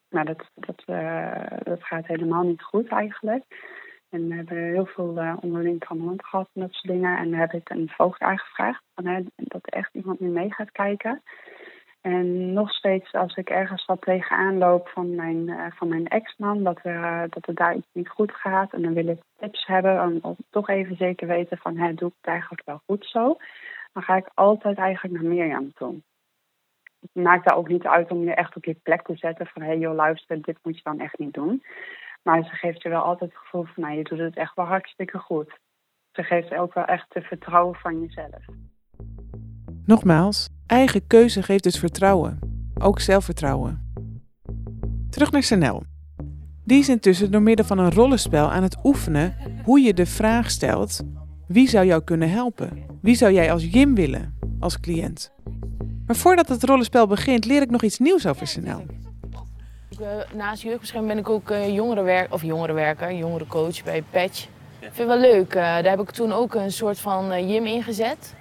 Maar 0.08 0.24
dat, 0.24 0.42
dat, 0.54 0.82
uh, 0.86 1.46
dat 1.62 1.84
gaat 1.84 2.06
helemaal 2.06 2.42
niet 2.42 2.62
goed 2.62 2.88
eigenlijk. 2.88 3.44
En 4.12 4.28
we 4.28 4.34
hebben 4.34 4.56
heel 4.56 4.86
veel 4.86 5.22
uh, 5.22 5.36
onderling 5.40 5.80
trammeland 5.80 6.24
gehad 6.24 6.48
en 6.54 6.60
dat 6.60 6.72
soort 6.72 6.92
dingen. 6.92 7.18
En 7.18 7.34
heb 7.34 7.52
ik 7.52 7.70
een 7.70 7.88
voogd 7.88 8.20
aangevraagd 8.20 8.82
van, 8.94 9.06
hè, 9.06 9.20
dat 9.36 9.60
er 9.62 9.72
echt 9.72 9.94
iemand 9.94 10.20
nu 10.20 10.28
mee 10.28 10.52
gaat 10.52 10.72
kijken. 10.72 11.22
En 12.00 12.52
nog 12.52 12.72
steeds 12.72 13.12
als 13.12 13.36
ik 13.36 13.50
ergens 13.50 13.84
wat 13.84 14.00
tegenaan 14.00 14.58
loop 14.58 14.88
van 14.88 15.14
mijn, 15.14 15.48
uh, 15.48 15.66
van 15.70 15.88
mijn 15.88 16.08
ex-man, 16.08 16.62
dat, 16.62 16.80
uh, 16.82 17.22
dat 17.28 17.46
het 17.46 17.56
daar 17.56 17.76
iets 17.76 17.88
niet 17.92 18.08
goed 18.08 18.32
gaat. 18.32 18.72
En 18.72 18.82
dan 18.82 18.94
wil 18.94 19.06
ik 19.06 19.20
tips 19.38 19.66
hebben 19.66 20.02
om, 20.02 20.18
om 20.22 20.36
toch 20.50 20.68
even 20.68 20.96
zeker 20.96 21.26
weten 21.26 21.58
van, 21.58 21.76
hè, 21.76 21.94
doe 21.94 22.08
ik 22.08 22.14
het 22.20 22.30
eigenlijk 22.30 22.62
wel 22.64 22.80
goed 22.86 23.06
zo? 23.06 23.36
Dan 23.92 24.02
ga 24.02 24.16
ik 24.16 24.30
altijd 24.34 24.78
eigenlijk 24.78 25.22
naar 25.22 25.32
Mirjam 25.32 25.72
toe. 25.72 25.94
Het 27.00 27.24
maakt 27.24 27.44
daar 27.44 27.56
ook 27.56 27.68
niet 27.68 27.86
uit 27.86 28.10
om 28.10 28.24
je 28.24 28.34
echt 28.34 28.56
op 28.56 28.64
je 28.64 28.76
plek 28.82 29.02
te 29.02 29.16
zetten 29.16 29.46
van, 29.46 29.62
hé 29.62 29.68
hey, 29.68 29.78
joh, 29.78 29.94
luister, 29.94 30.42
dit 30.42 30.58
moet 30.62 30.76
je 30.76 30.82
dan 30.82 31.00
echt 31.00 31.18
niet 31.18 31.34
doen. 31.34 31.62
Maar 32.22 32.44
ze 32.44 32.50
geeft 32.50 32.82
je 32.82 32.88
wel 32.88 33.02
altijd 33.02 33.30
het 33.30 33.38
gevoel 33.38 33.64
van, 33.64 33.82
nou, 33.82 33.96
je 33.96 34.04
doet 34.04 34.18
het 34.18 34.36
echt 34.36 34.54
wel 34.54 34.66
hartstikke 34.66 35.18
goed. 35.18 35.58
Ze 36.12 36.22
geeft 36.22 36.54
ook 36.54 36.74
wel 36.74 36.84
echt 36.84 37.14
het 37.14 37.24
vertrouwen 37.24 37.74
van 37.74 38.00
jezelf. 38.00 38.44
Nogmaals, 39.86 40.48
eigen 40.66 41.06
keuze 41.06 41.42
geeft 41.42 41.62
dus 41.62 41.78
vertrouwen. 41.78 42.38
Ook 42.80 43.00
zelfvertrouwen. 43.00 43.92
Terug 45.10 45.30
naar 45.30 45.42
Sanel. 45.42 45.82
Die 46.64 46.78
is 46.78 46.88
intussen 46.88 47.30
door 47.30 47.42
middel 47.42 47.64
van 47.64 47.78
een 47.78 47.90
rollenspel 47.90 48.50
aan 48.50 48.62
het 48.62 48.84
oefenen 48.84 49.36
hoe 49.64 49.80
je 49.80 49.94
de 49.94 50.06
vraag 50.06 50.50
stelt: 50.50 51.02
wie 51.48 51.68
zou 51.68 51.86
jou 51.86 52.04
kunnen 52.04 52.30
helpen? 52.30 52.86
Wie 53.00 53.14
zou 53.14 53.32
jij 53.32 53.52
als 53.52 53.64
Jim 53.64 53.94
willen, 53.94 54.38
als 54.60 54.80
cliënt? 54.80 55.32
Maar 56.06 56.16
voordat 56.16 56.48
het 56.48 56.64
rollenspel 56.64 57.06
begint, 57.06 57.44
leer 57.44 57.62
ik 57.62 57.70
nog 57.70 57.82
iets 57.82 57.98
nieuws 57.98 58.26
over 58.26 58.46
Sanel. 58.46 58.86
Uh, 60.00 60.06
naast 60.34 60.62
jeugdbescherming 60.62 61.12
ben 61.12 61.22
ik 61.22 61.28
ook 61.28 61.50
uh, 61.50 61.74
jongerenwerker, 61.74 62.32
of 62.32 62.42
jongerenwerker, 62.42 63.12
jongerencoach 63.12 63.82
bij 63.84 64.02
Patch. 64.10 64.42
Ik 64.42 64.48
vind 64.92 64.96
het 64.96 65.06
wel 65.06 65.18
leuk. 65.18 65.54
Uh, 65.54 65.62
daar 65.62 65.84
heb 65.84 66.00
ik 66.00 66.10
toen 66.10 66.32
ook 66.32 66.54
een 66.54 66.72
soort 66.72 66.98
van 66.98 67.48
Jim 67.48 67.66
ingezet. 67.66 68.34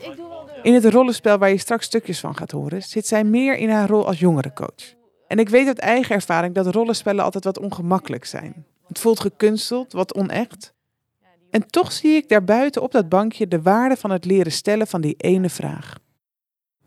Ik 0.00 0.16
doe 0.16 0.28
wel 0.28 0.44
de... 0.44 0.52
In 0.62 0.74
het 0.74 0.84
rollenspel 0.84 1.38
waar 1.38 1.50
je 1.50 1.58
straks 1.58 1.84
stukjes 1.84 2.20
van 2.20 2.36
gaat 2.36 2.50
horen, 2.50 2.82
zit 2.82 3.06
zij 3.06 3.24
meer 3.24 3.56
in 3.56 3.70
haar 3.70 3.88
rol 3.88 4.06
als 4.06 4.18
jongerencoach. 4.18 4.94
En 5.26 5.38
ik 5.38 5.48
weet 5.48 5.66
uit 5.66 5.78
eigen 5.78 6.14
ervaring 6.14 6.54
dat 6.54 6.66
rollenspellen 6.66 7.24
altijd 7.24 7.44
wat 7.44 7.58
ongemakkelijk 7.58 8.24
zijn. 8.24 8.66
Het 8.86 8.98
voelt 8.98 9.20
gekunsteld, 9.20 9.92
wat 9.92 10.14
onecht. 10.14 10.74
En 11.50 11.66
toch 11.66 11.92
zie 11.92 12.16
ik 12.16 12.28
daarbuiten 12.28 12.82
op 12.82 12.92
dat 12.92 13.08
bankje 13.08 13.48
de 13.48 13.62
waarde 13.62 13.96
van 13.96 14.10
het 14.10 14.24
leren 14.24 14.52
stellen 14.52 14.86
van 14.86 15.00
die 15.00 15.14
ene 15.16 15.48
vraag. 15.48 15.94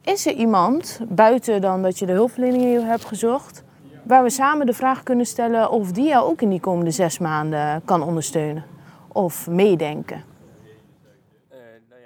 Is 0.03 0.25
er 0.25 0.33
iemand, 0.33 0.99
buiten 1.09 1.61
dan 1.61 1.81
dat 1.81 1.99
je 1.99 2.05
de 2.05 2.11
hulpverlening 2.11 2.85
hebt 2.85 3.05
gezocht, 3.05 3.63
waar 4.03 4.23
we 4.23 4.29
samen 4.29 4.65
de 4.65 4.73
vraag 4.73 5.03
kunnen 5.03 5.25
stellen 5.25 5.71
of 5.71 5.91
die 5.91 6.07
jou 6.07 6.29
ook 6.29 6.41
in 6.41 6.49
die 6.49 6.59
komende 6.59 6.91
zes 6.91 7.19
maanden 7.19 7.81
kan 7.85 8.03
ondersteunen 8.03 8.63
of 9.07 9.47
meedenken. 9.47 10.23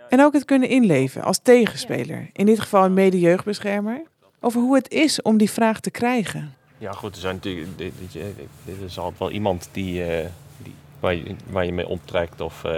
En 0.10 0.22
ook 0.22 0.34
het 0.34 0.46
kunnen 0.46 0.70
inleven 0.70 1.24
als 1.24 1.40
tegenspeler, 1.44 2.30
in 2.34 2.46
dit 2.46 2.60
geval 2.60 2.86
een 2.86 2.94
mede-jeugdbeschermer, 2.94 4.02
over 4.40 4.62
hoe 4.62 4.76
het 4.76 4.92
is 4.92 5.22
om 5.22 5.38
die 5.38 5.52
vraag 5.52 5.80
te 5.80 5.92
krijgen. 5.92 6.54
Ja, 6.78 6.92
goed, 6.92 7.16
er, 7.16 7.22
zijn 7.22 7.36
natuurlijk, 7.36 7.78
dit, 7.78 7.94
dit, 7.98 8.24
dit 8.64 8.82
is 8.86 8.98
altijd 8.98 9.20
wel 9.20 9.32
iemand 9.32 9.70
die, 9.72 10.00
uh, 10.00 10.26
die, 10.58 10.74
waar, 11.00 11.16
je, 11.16 11.36
waar 11.50 11.66
je 11.66 11.74
mee 11.74 11.88
omtrekt 11.88 12.42
of. 12.42 12.64
Uh, 12.64 12.72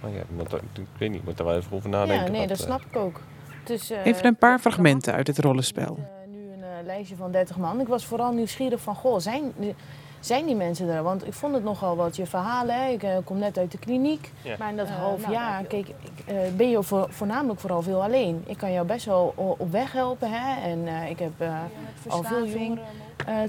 ja, 0.00 0.22
moet 0.36 0.52
ik 0.52 0.86
weet 0.98 1.10
niet, 1.10 1.24
moet 1.24 1.38
er 1.38 1.44
wel 1.44 1.56
even 1.56 1.72
over 1.72 1.88
nadenken. 1.88 2.24
Ja, 2.24 2.30
nee, 2.30 2.46
dat, 2.46 2.56
dat 2.56 2.66
snap 2.66 2.82
ik 2.90 2.96
ook. 2.96 3.20
Dus, 3.64 3.90
uh, 3.90 4.06
even 4.06 4.26
een 4.26 4.36
paar 4.36 4.58
fragmenten 4.58 5.14
uit 5.14 5.26
het 5.26 5.38
rollenspel 5.38 5.98
lijstje 6.84 7.16
van 7.16 7.30
30 7.32 7.56
man. 7.56 7.80
Ik 7.80 7.88
was 7.88 8.04
vooral 8.04 8.32
nieuwsgierig 8.32 8.80
van, 8.80 8.94
goh, 8.94 9.18
zijn, 9.18 9.52
zijn 10.20 10.46
die 10.46 10.54
mensen 10.54 10.88
er? 10.88 11.02
Want 11.02 11.26
ik 11.26 11.32
vond 11.32 11.54
het 11.54 11.64
nogal 11.64 11.96
wat 11.96 12.16
je 12.16 12.26
verhalen. 12.26 12.74
Hè? 12.74 12.90
Ik 12.90 13.02
uh, 13.02 13.16
kom 13.24 13.38
net 13.38 13.58
uit 13.58 13.70
de 13.70 13.78
kliniek. 13.78 14.30
Ja. 14.42 14.56
Maar 14.58 14.70
in 14.70 14.76
dat 14.76 14.88
uh, 14.88 14.94
half 14.94 15.20
nou, 15.20 15.32
jaar 15.32 15.64
keek, 15.64 15.88
ik, 15.88 16.32
uh, 16.32 16.36
ben 16.56 16.70
je 16.70 16.82
voor, 16.82 17.06
voornamelijk 17.10 17.60
vooral 17.60 17.82
veel 17.82 18.02
alleen. 18.02 18.44
Ik 18.46 18.56
kan 18.56 18.72
jou 18.72 18.86
best 18.86 19.06
wel 19.06 19.34
op 19.36 19.70
weg 19.70 19.92
helpen. 19.92 20.30
Hè? 20.30 20.70
En 20.70 21.08
ik 21.08 21.18
heb 21.18 21.32
al 22.08 22.22
veel 22.22 22.46
jongeren 22.46 22.78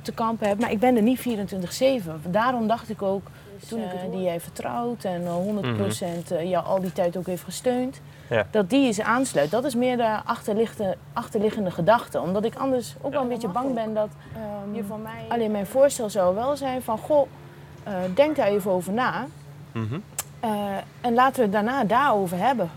te 0.01 0.11
kampen. 0.11 0.47
Heb, 0.47 0.59
maar 0.59 0.71
ik 0.71 0.79
ben 0.79 0.95
er 0.95 1.01
niet 1.01 1.19
24-7. 1.19 2.29
Daarom 2.29 2.67
dacht 2.67 2.89
ik 2.89 3.01
ook, 3.01 3.27
toen 3.67 3.79
ik 3.79 3.89
het 3.91 4.11
die 4.11 4.21
jij 4.21 4.39
vertrouwt 4.39 5.03
en 5.03 5.21
100% 5.21 5.25
mm-hmm. 5.25 6.47
jou 6.47 6.65
al 6.65 6.81
die 6.81 6.93
tijd 6.93 7.17
ook 7.17 7.25
heeft 7.25 7.43
gesteund 7.43 8.01
ja. 8.29 8.47
dat 8.51 8.69
die 8.69 8.85
eens 8.85 9.01
aansluit. 9.01 9.51
Dat 9.51 9.65
is 9.65 9.75
meer 9.75 9.97
de 9.97 10.19
achterliggende, 10.25 10.97
achterliggende 11.13 11.71
gedachte. 11.71 12.19
Omdat 12.19 12.45
ik 12.45 12.55
anders 12.55 12.95
ook 13.01 13.11
wel 13.11 13.21
een 13.21 13.27
beetje 13.27 13.47
bang 13.47 13.73
ben 13.73 13.93
dat 13.93 14.09
um, 14.65 14.75
je 14.75 14.83
van 14.83 15.01
mij... 15.01 15.25
alleen 15.27 15.51
mijn 15.51 15.65
voorstel 15.65 16.09
zou 16.09 16.35
wel 16.35 16.57
zijn 16.57 16.81
van... 16.81 16.97
Goh, 16.97 17.27
uh, 17.87 17.93
denk 18.13 18.35
daar 18.35 18.47
even 18.47 18.71
over 18.71 18.93
na. 18.93 19.27
-hmm. 19.71 20.03
uh, 20.43 20.49
en 21.01 21.13
laten 21.13 21.35
we 21.35 21.41
het 21.41 21.51
daarna 21.51 21.83
daarover 21.83 22.37
hebben. 22.37 22.69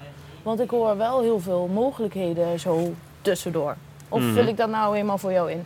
Want 0.43 0.61
ik 0.61 0.71
hoor 0.71 0.97
wel 0.97 1.21
heel 1.21 1.41
veel 1.41 1.69
mogelijkheden 1.73 2.61
zo 2.61 2.95
tussendoor. 3.21 3.77
Of 4.09 4.21
-hmm. 4.21 4.33
vul 4.33 4.47
ik 4.47 4.57
dat 4.57 4.71
nou 4.71 4.97
eenmaal 4.97 5.19
voor 5.19 5.33
jou 5.33 5.51
in? 5.51 5.65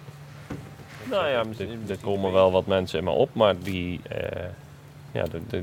Nou 1.10 1.28
ja, 1.28 1.42
er 1.88 1.98
komen 2.02 2.32
wel 2.32 2.52
wat 2.52 2.66
mensen 2.66 2.98
in 2.98 3.04
me 3.04 3.10
op, 3.10 3.28
maar 3.32 3.58
die... 3.58 4.00
Uh, 4.12 4.18
ja, 5.12 5.22
de, 5.24 5.40
de, 5.48 5.62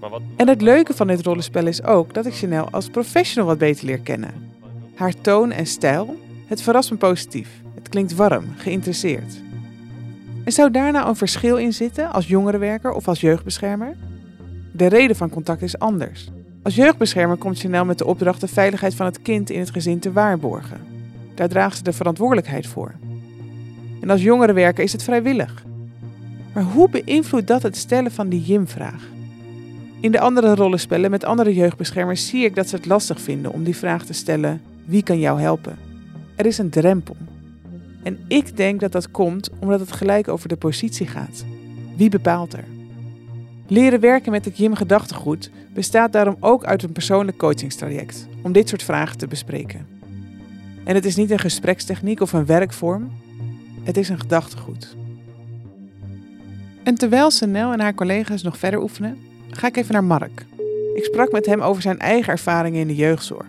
wat... 0.00 0.20
En 0.36 0.48
het 0.48 0.62
leuke 0.62 0.94
van 0.94 1.06
dit 1.06 1.22
rollenspel 1.22 1.66
is 1.66 1.82
ook 1.82 2.14
dat 2.14 2.26
ik 2.26 2.34
Chanel 2.34 2.70
als 2.70 2.88
professional 2.88 3.48
wat 3.48 3.58
beter 3.58 3.86
leer 3.86 4.00
kennen. 4.00 4.50
Haar 4.94 5.20
toon 5.20 5.50
en 5.50 5.66
stijl, 5.66 6.16
het 6.46 6.62
verrast 6.62 6.90
me 6.90 6.96
positief. 6.96 7.48
Het 7.74 7.88
klinkt 7.88 8.14
warm, 8.14 8.44
geïnteresseerd. 8.56 9.42
En 10.44 10.52
zou 10.52 10.70
daar 10.70 10.92
nou 10.92 11.08
een 11.08 11.16
verschil 11.16 11.56
in 11.56 11.72
zitten 11.72 12.12
als 12.12 12.26
jongerenwerker 12.26 12.92
of 12.92 13.08
als 13.08 13.20
jeugdbeschermer? 13.20 13.96
De 14.72 14.86
reden 14.86 15.16
van 15.16 15.30
contact 15.30 15.62
is 15.62 15.78
anders. 15.78 16.30
Als 16.62 16.74
jeugdbeschermer 16.74 17.36
komt 17.36 17.58
Chanel 17.58 17.84
met 17.84 17.98
de 17.98 18.06
opdracht 18.06 18.40
de 18.40 18.48
veiligheid 18.48 18.94
van 18.94 19.06
het 19.06 19.22
kind 19.22 19.50
in 19.50 19.60
het 19.60 19.70
gezin 19.70 19.98
te 19.98 20.12
waarborgen. 20.12 20.80
Daar 21.34 21.48
draagt 21.48 21.76
ze 21.76 21.82
de 21.82 21.92
verantwoordelijkheid 21.92 22.66
voor. 22.66 22.94
En 24.00 24.10
als 24.10 24.22
jongerenwerker 24.22 24.84
is 24.84 24.92
het 24.92 25.02
vrijwillig. 25.02 25.66
Maar 26.58 26.66
hoe 26.66 26.88
beïnvloedt 26.88 27.46
dat 27.46 27.62
het 27.62 27.76
stellen 27.76 28.12
van 28.12 28.28
die 28.28 28.42
Jim-vraag? 28.42 29.08
In 30.00 30.12
de 30.12 30.20
andere 30.20 30.54
rollenspellen 30.54 31.10
met 31.10 31.24
andere 31.24 31.54
jeugdbeschermers 31.54 32.26
zie 32.26 32.44
ik 32.44 32.54
dat 32.54 32.68
ze 32.68 32.76
het 32.76 32.86
lastig 32.86 33.20
vinden 33.20 33.52
om 33.52 33.64
die 33.64 33.76
vraag 33.76 34.04
te 34.04 34.12
stellen: 34.12 34.60
wie 34.84 35.02
kan 35.02 35.18
jou 35.18 35.40
helpen? 35.40 35.78
Er 36.36 36.46
is 36.46 36.58
een 36.58 36.70
drempel. 36.70 37.16
En 38.02 38.18
ik 38.28 38.56
denk 38.56 38.80
dat 38.80 38.92
dat 38.92 39.10
komt 39.10 39.50
omdat 39.58 39.80
het 39.80 39.92
gelijk 39.92 40.28
over 40.28 40.48
de 40.48 40.56
positie 40.56 41.06
gaat. 41.06 41.44
Wie 41.96 42.08
bepaalt 42.08 42.52
er? 42.52 42.64
Leren 43.66 44.00
werken 44.00 44.32
met 44.32 44.44
het 44.44 44.58
Jim 44.58 44.74
gedachtegoed 44.74 45.50
bestaat 45.74 46.12
daarom 46.12 46.36
ook 46.40 46.64
uit 46.64 46.82
een 46.82 46.92
persoonlijk 46.92 47.38
coachingstraject 47.38 48.26
om 48.42 48.52
dit 48.52 48.68
soort 48.68 48.82
vragen 48.82 49.18
te 49.18 49.26
bespreken. 49.26 49.86
En 50.84 50.94
het 50.94 51.04
is 51.04 51.16
niet 51.16 51.30
een 51.30 51.38
gesprekstechniek 51.38 52.20
of 52.20 52.32
een 52.32 52.46
werkvorm, 52.46 53.10
het 53.82 53.96
is 53.96 54.08
een 54.08 54.20
gedachtegoed. 54.20 54.96
En 56.88 56.94
terwijl 56.94 57.30
Senel 57.30 57.72
en 57.72 57.80
haar 57.80 57.94
collega's 57.94 58.42
nog 58.42 58.56
verder 58.56 58.80
oefenen, 58.80 59.18
ga 59.50 59.66
ik 59.66 59.76
even 59.76 59.92
naar 59.92 60.04
Mark. 60.04 60.46
Ik 60.94 61.04
sprak 61.04 61.32
met 61.32 61.46
hem 61.46 61.60
over 61.60 61.82
zijn 61.82 61.98
eigen 61.98 62.32
ervaringen 62.32 62.80
in 62.80 62.86
de 62.86 62.94
jeugdzorg. 62.94 63.46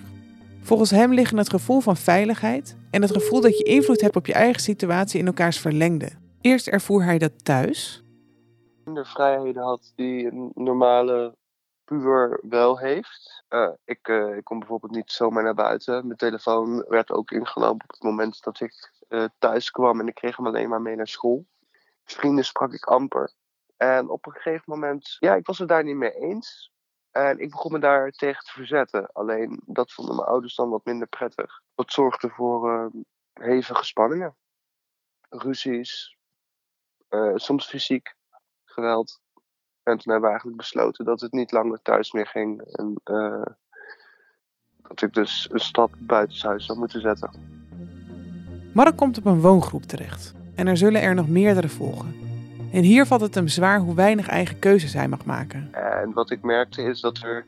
Volgens 0.62 0.90
hem 0.90 1.14
liggen 1.14 1.38
het 1.38 1.50
gevoel 1.50 1.80
van 1.80 1.98
veiligheid 1.98 2.78
en 2.92 3.02
het 3.02 3.12
gevoel 3.12 3.42
dat 3.42 3.58
je 3.58 3.64
invloed 3.64 4.02
hebt 4.02 4.16
op 4.16 4.26
je 4.26 4.34
eigen 4.34 4.62
situatie 4.62 5.20
in 5.20 5.26
elkaars 5.26 5.60
verlengde. 5.60 6.10
Eerst 6.42 6.68
ervoer 6.68 7.04
hij 7.04 7.18
dat 7.18 7.46
thuis. 7.46 8.04
Minder 8.86 9.06
vrijheden 9.06 9.64
had 9.64 9.94
die 9.96 10.26
een 10.26 10.52
normale 10.56 11.36
puber 11.86 12.40
wel 12.50 12.80
heeft. 12.80 13.44
Uh, 13.50 13.70
ik, 13.86 14.08
uh, 14.08 14.38
ik 14.38 14.44
kon 14.44 14.60
bijvoorbeeld 14.60 14.96
niet 14.96 15.12
zomaar 15.12 15.44
naar 15.44 15.54
buiten. 15.54 16.06
Mijn 16.06 16.18
telefoon 16.18 16.86
werd 16.88 17.12
ook 17.12 17.32
ingenomen 17.32 17.84
op 17.84 17.92
het 17.92 18.04
moment 18.04 18.44
dat 18.44 18.60
ik 18.60 18.92
uh, 19.10 19.26
thuis 19.38 19.72
kwam 19.72 20.00
en 20.00 20.08
ik 20.08 20.16
kreeg 20.16 20.38
hem 20.38 20.48
alleen 20.48 20.70
maar 20.70 20.82
mee 20.82 20.96
naar 20.96 21.08
school. 21.08 21.46
Vrienden 22.14 22.46
sprak 22.46 22.74
ik 22.74 22.86
amper. 22.86 23.34
En 23.78 24.10
op 24.10 24.26
een 24.26 24.32
gegeven 24.32 24.64
moment, 24.66 25.16
ja, 25.20 25.36
ik 25.36 25.46
was 25.46 25.58
het 25.58 25.68
daar 25.68 25.84
niet 25.84 25.96
mee 25.96 26.16
eens. 26.16 26.72
En 27.12 27.40
ik 27.40 27.50
begon 27.50 27.72
me 27.72 27.80
daar 27.80 28.12
tegen 28.12 28.44
te 28.44 28.52
verzetten. 28.52 29.12
Alleen 29.12 29.62
dat 29.66 29.94
vonden 29.94 30.16
mijn 30.16 30.28
ouders 30.28 30.56
dan 30.56 30.70
wat 30.70 30.86
minder 30.86 31.08
prettig. 31.08 31.62
Dat 31.76 31.92
zorgde 31.92 32.30
voor 32.30 32.72
uh, 32.72 33.02
hevige 33.34 33.84
spanningen. 33.84 34.36
Ruzies, 35.30 36.18
uh, 37.10 37.36
soms 37.36 37.68
fysiek 37.68 38.16
geweld. 38.66 39.22
En 39.84 39.98
toen 39.98 40.12
hebben 40.12 40.22
we 40.22 40.28
eigenlijk 40.28 40.58
besloten 40.58 41.06
dat 41.06 41.22
het 41.22 41.32
niet 41.32 41.52
langer 41.52 41.82
thuis 41.82 42.12
meer 42.12 42.28
ging. 42.28 42.62
En 42.62 43.02
uh, 43.04 43.46
dat 44.82 45.02
ik 45.02 45.14
dus 45.14 45.48
een 45.52 45.60
stap 45.60 45.92
buitenshuis 45.98 46.66
zou 46.66 46.80
moeten 46.80 47.02
zetten. 47.02 47.58
Mark 48.74 48.98
komt 48.98 49.18
op 49.18 49.26
een 49.26 49.42
woongroep 49.42 49.84
terecht. 49.84 50.38
En 50.60 50.68
er 50.68 50.78
zullen 50.78 51.02
er 51.02 51.16
nog 51.16 51.28
meerdere 51.28 51.70
volgen. 51.70 52.16
En 52.72 52.84
hier 52.84 53.06
valt 53.06 53.22
het 53.22 53.36
hem 53.36 53.48
zwaar 53.48 53.80
hoe 53.80 53.96
weinig 53.96 54.28
eigen 54.28 54.60
keuzes 54.60 54.94
hij 54.94 55.08
mag 55.08 55.26
maken. 55.26 55.70
En 55.72 56.14
wat 56.14 56.32
ik 56.32 56.42
merkte 56.42 56.82
is 56.82 57.02
dat 57.02 57.18
er, 57.18 57.46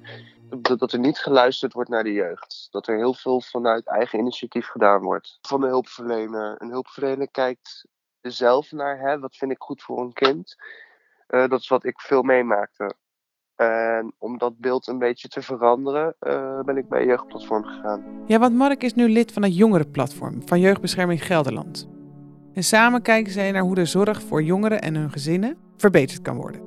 dat 0.78 0.94
er 0.94 1.00
niet 1.00 1.18
geluisterd 1.18 1.74
wordt 1.74 1.90
naar 1.90 2.04
de 2.04 2.12
jeugd. 2.12 2.68
Dat 2.70 2.88
er 2.88 2.98
heel 2.98 3.14
veel 3.14 3.42
vanuit 3.42 3.88
eigen 3.88 4.20
initiatief 4.20 4.68
gedaan 4.68 5.02
wordt. 5.02 5.38
Van 5.42 5.62
de 5.62 5.68
hulpverlener. 5.68 6.56
Een 6.58 6.70
hulpverlener 6.70 7.32
kijkt 7.32 7.86
zelf 8.22 8.72
naar, 8.72 9.00
hè, 9.00 9.20
wat 9.20 9.36
vind 9.36 9.52
ik 9.52 9.62
goed 9.62 9.82
voor 9.82 10.02
een 10.02 10.14
kind. 10.14 10.56
Uh, 11.30 11.48
dat 11.48 11.60
is 11.60 11.68
wat 11.68 11.86
ik 11.86 12.00
veel 12.00 12.22
meemaakte. 12.22 12.94
En 13.56 14.14
om 14.18 14.38
dat 14.38 14.58
beeld 14.58 14.88
een 14.88 15.00
beetje 15.00 15.28
te 15.28 15.42
veranderen, 15.42 16.16
uh, 16.20 16.60
ben 16.60 16.78
ik 16.78 16.90
bij 16.90 17.06
Jeugdplatform 17.06 17.64
gegaan. 17.64 18.04
Ja, 18.28 18.40
want 18.40 18.56
Mark 18.56 18.84
is 18.84 18.94
nu 18.94 19.10
lid 19.10 19.32
van 19.32 19.44
het 19.44 19.56
jongerenplatform 19.56 20.48
van 20.48 20.60
Jeugdbescherming 20.60 21.26
Gelderland. 21.26 22.00
En 22.54 22.64
samen 22.64 23.02
kijken 23.02 23.32
zij 23.32 23.52
naar 23.52 23.62
hoe 23.62 23.76
de 23.76 23.86
zorg 23.86 24.22
voor 24.22 24.44
jongeren 24.44 24.82
en 24.82 24.96
hun 24.96 25.12
gezinnen 25.12 25.58
verbeterd 25.78 26.22
kan 26.22 26.36
worden. 26.36 26.62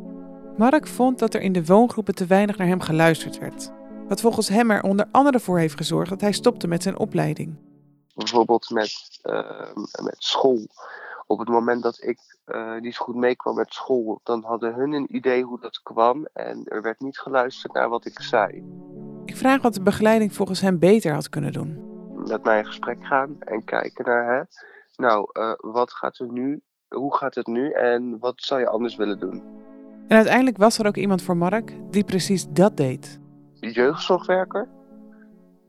Mark 0.57 0.87
vond 0.87 1.19
dat 1.19 1.35
er 1.35 1.41
in 1.41 1.53
de 1.53 1.65
woongroepen 1.65 2.15
te 2.15 2.27
weinig 2.27 2.57
naar 2.57 2.67
hem 2.67 2.81
geluisterd 2.81 3.39
werd. 3.39 3.73
Wat 4.09 4.21
volgens 4.21 4.49
hem 4.49 4.71
er 4.71 4.83
onder 4.83 5.07
andere 5.11 5.41
voor 5.41 5.59
heeft 5.59 5.77
gezorgd 5.77 6.11
dat 6.11 6.21
hij 6.21 6.33
stopte 6.33 6.69
met 6.69 6.83
zijn 6.83 6.99
opleiding. 6.99 7.57
Bijvoorbeeld 8.15 8.71
met, 8.71 9.21
uh, 9.23 9.75
met 10.03 10.17
school. 10.19 10.67
Op 11.27 11.39
het 11.39 11.49
moment 11.49 11.83
dat 11.83 12.03
ik 12.03 12.19
uh, 12.47 12.81
niet 12.81 12.95
zo 12.95 13.05
goed 13.05 13.15
meekwam 13.15 13.55
met 13.55 13.73
school, 13.73 14.21
dan 14.23 14.45
hadden 14.45 14.75
hun 14.75 14.93
een 14.93 15.17
idee 15.17 15.43
hoe 15.43 15.61
dat 15.61 15.83
kwam 15.83 16.27
en 16.33 16.63
er 16.65 16.83
werd 16.83 17.01
niet 17.01 17.19
geluisterd 17.19 17.73
naar 17.73 17.89
wat 17.89 18.07
ik 18.07 18.21
zei. 18.21 18.65
Ik 19.25 19.37
vraag 19.37 19.63
wat 19.63 19.75
de 19.75 19.83
begeleiding 19.83 20.35
volgens 20.35 20.61
hem 20.61 20.79
beter 20.79 21.13
had 21.13 21.29
kunnen 21.29 21.53
doen. 21.53 21.83
Met 22.29 22.45
mij 22.45 22.59
in 22.59 22.67
gesprek 22.67 23.07
gaan 23.07 23.37
en 23.41 23.65
kijken 23.65 24.05
naar 24.05 24.37
hè, 24.37 24.43
nou, 24.97 25.29
uh, 25.33 25.53
wat 25.57 25.93
gaat 25.93 26.19
er 26.19 26.33
nu? 26.33 26.63
Hoe 26.89 27.17
gaat 27.17 27.35
het 27.35 27.47
nu 27.47 27.71
en 27.71 28.19
wat 28.19 28.43
zou 28.43 28.61
je 28.61 28.69
anders 28.69 28.97
willen 28.97 29.19
doen? 29.19 29.43
En 30.09 30.17
uiteindelijk 30.17 30.57
was 30.57 30.79
er 30.79 30.87
ook 30.87 30.97
iemand 30.97 31.23
voor 31.23 31.37
Mark 31.37 31.73
die 31.91 32.05
precies 32.05 32.47
dat 32.49 32.77
deed. 32.77 33.21
De 33.61 33.71
jeugdzorgwerker. 33.71 34.69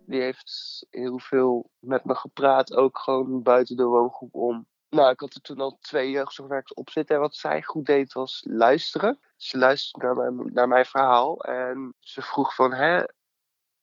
Die 0.06 0.22
heeft 0.22 0.86
heel 0.90 1.20
veel 1.20 1.70
met 1.80 2.06
me 2.06 2.16
gepraat, 2.16 2.74
ook 2.74 2.98
gewoon 2.98 3.42
buiten 3.44 3.78
de 3.78 3.86
woongroep 3.86 4.36
om. 4.36 4.66
Nou, 4.90 5.12
ik 5.12 5.20
had 5.20 5.34
er 5.34 5.42
toen 5.42 5.60
al 5.60 5.78
twee 5.82 6.12
jeugdzorgwerkers 6.12 6.74
op 6.74 6.90
zitten. 6.90 7.16
En 7.16 7.22
wat 7.22 7.36
zij 7.36 7.62
goed 7.62 7.86
deed 7.86 8.14
was 8.14 8.44
luisteren. 8.48 9.20
Ze 9.36 9.58
luisterde 9.58 10.06
naar 10.06 10.34
mijn, 10.34 10.54
naar 10.54 10.68
mijn 10.68 10.86
verhaal. 10.86 11.44
En 11.44 11.94
ze 12.00 12.22
vroeg 12.22 12.56
van, 12.56 12.74
hè, 12.74 13.04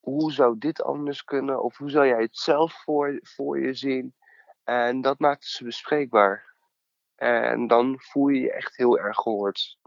hoe 0.00 0.32
zou 0.32 0.58
dit 0.58 0.82
anders 0.82 1.24
kunnen? 1.24 1.62
Of 1.62 1.76
hoe 1.76 1.90
zou 1.90 2.06
jij 2.06 2.22
het 2.22 2.38
zelf 2.38 2.82
voor, 2.82 3.18
voor 3.22 3.60
je 3.60 3.74
zien? 3.74 4.14
En 4.64 5.00
dat 5.00 5.18
maakte 5.18 5.48
ze 5.48 5.64
bespreekbaar. 5.64 6.54
En 7.16 7.66
dan 7.66 7.94
voel 7.98 8.28
je 8.28 8.40
je 8.40 8.52
echt 8.52 8.76
heel 8.76 8.98
erg 8.98 9.16
gehoord. 9.16 9.78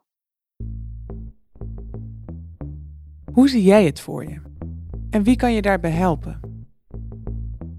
Hoe 3.31 3.49
zie 3.49 3.63
jij 3.63 3.85
het 3.85 3.99
voor 3.99 4.23
je? 4.23 4.41
En 5.09 5.23
wie 5.23 5.35
kan 5.35 5.53
je 5.53 5.61
daarbij 5.61 5.91
helpen? 5.91 6.39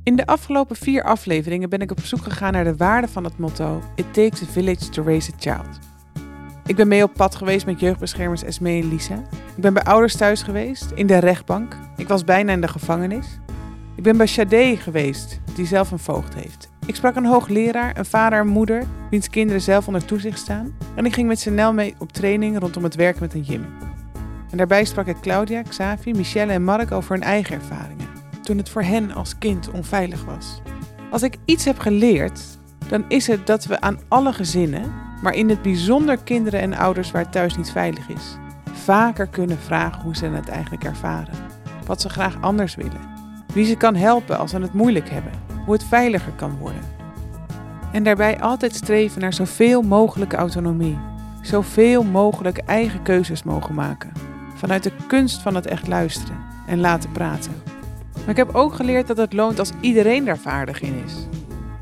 In 0.02 0.16
de 0.16 0.26
afgelopen 0.26 0.76
vier 0.76 1.02
afleveringen 1.02 1.70
ben 1.70 1.80
ik 1.80 1.90
op 1.90 2.00
zoek 2.00 2.22
gegaan 2.22 2.52
naar 2.52 2.64
de 2.64 2.76
waarde 2.76 3.08
van 3.08 3.24
het 3.24 3.38
motto 3.38 3.82
It 3.94 4.14
takes 4.14 4.42
a 4.42 4.46
village 4.46 4.88
to 4.88 5.02
raise 5.02 5.32
a 5.32 5.36
child. 5.38 5.78
Ik 6.66 6.76
ben 6.76 6.88
mee 6.88 7.02
op 7.02 7.12
pad 7.12 7.34
geweest 7.34 7.66
met 7.66 7.80
jeugdbeschermers 7.80 8.42
Esme 8.42 8.70
en 8.70 8.88
Lisa. 8.88 9.22
Ik 9.56 9.62
ben 9.62 9.74
bij 9.74 9.82
ouders 9.82 10.16
thuis 10.16 10.42
geweest, 10.42 10.90
in 10.90 11.06
de 11.06 11.18
rechtbank. 11.18 11.76
Ik 11.96 12.08
was 12.08 12.24
bijna 12.24 12.52
in 12.52 12.60
de 12.60 12.68
gevangenis. 12.68 13.38
Ik 13.96 14.02
ben 14.02 14.16
bij 14.16 14.26
Sade 14.26 14.76
geweest, 14.76 15.40
die 15.54 15.66
zelf 15.66 15.90
een 15.90 15.98
voogd 15.98 16.34
heeft. 16.34 16.74
Ik 16.86 16.94
sprak 16.94 17.16
een 17.16 17.26
hoogleraar, 17.26 17.98
een 17.98 18.04
vader 18.04 18.38
en 18.38 18.46
moeder, 18.46 18.84
wiens 19.10 19.30
kinderen 19.30 19.62
zelf 19.62 19.86
onder 19.86 20.04
toezicht 20.04 20.38
staan. 20.38 20.76
En 20.94 21.06
ik 21.06 21.14
ging 21.14 21.28
met 21.28 21.40
Chanel 21.40 21.72
mee 21.72 21.94
op 21.98 22.12
training 22.12 22.58
rondom 22.58 22.84
het 22.84 22.94
werken 22.94 23.22
met 23.22 23.34
een 23.34 23.44
gym. 23.44 23.66
En 24.50 24.56
daarbij 24.56 24.84
sprak 24.84 25.06
ik 25.06 25.20
Claudia, 25.20 25.62
Xavi, 25.62 26.12
Michelle 26.12 26.52
en 26.52 26.64
Mark 26.64 26.92
over 26.92 27.12
hun 27.12 27.22
eigen 27.22 27.54
ervaringen. 27.54 28.08
Toen 28.42 28.56
het 28.56 28.68
voor 28.68 28.82
hen 28.82 29.12
als 29.12 29.38
kind 29.38 29.70
onveilig 29.70 30.24
was. 30.24 30.60
Als 31.10 31.22
ik 31.22 31.36
iets 31.44 31.64
heb 31.64 31.78
geleerd, 31.78 32.40
dan 32.88 33.04
is 33.08 33.26
het 33.26 33.46
dat 33.46 33.64
we 33.64 33.80
aan 33.80 34.00
alle 34.08 34.32
gezinnen, 34.32 34.92
maar 35.22 35.34
in 35.34 35.48
het 35.48 35.62
bijzonder 35.62 36.18
kinderen 36.18 36.60
en 36.60 36.74
ouders 36.74 37.10
waar 37.10 37.22
het 37.22 37.32
thuis 37.32 37.56
niet 37.56 37.70
veilig 37.70 38.08
is, 38.08 38.36
vaker 38.72 39.26
kunnen 39.26 39.58
vragen 39.58 40.02
hoe 40.02 40.16
ze 40.16 40.26
het 40.26 40.48
eigenlijk 40.48 40.84
ervaren. 40.84 41.34
Wat 41.86 42.00
ze 42.00 42.08
graag 42.08 42.40
anders 42.40 42.74
willen. 42.74 43.14
Wie 43.54 43.64
ze 43.64 43.76
kan 43.76 43.94
helpen 43.94 44.38
als 44.38 44.50
ze 44.50 44.58
het 44.58 44.72
moeilijk 44.72 45.10
hebben 45.10 45.45
hoe 45.66 45.74
het 45.74 45.84
veiliger 45.84 46.32
kan 46.32 46.56
worden. 46.58 46.82
En 47.92 48.02
daarbij 48.02 48.40
altijd 48.40 48.74
streven 48.74 49.20
naar 49.20 49.32
zoveel 49.32 49.82
mogelijk 49.82 50.32
autonomie, 50.32 50.98
zoveel 51.40 52.02
mogelijk 52.02 52.58
eigen 52.58 53.02
keuzes 53.02 53.42
mogen 53.42 53.74
maken, 53.74 54.12
vanuit 54.54 54.82
de 54.82 54.92
kunst 55.06 55.42
van 55.42 55.54
het 55.54 55.66
echt 55.66 55.88
luisteren 55.88 56.36
en 56.66 56.80
laten 56.80 57.12
praten. 57.12 57.62
Maar 58.14 58.28
ik 58.28 58.36
heb 58.36 58.54
ook 58.54 58.74
geleerd 58.74 59.06
dat 59.06 59.16
het 59.16 59.32
loont 59.32 59.58
als 59.58 59.72
iedereen 59.80 60.24
daar 60.24 60.38
vaardig 60.38 60.80
in 60.80 61.02
is. 61.04 61.14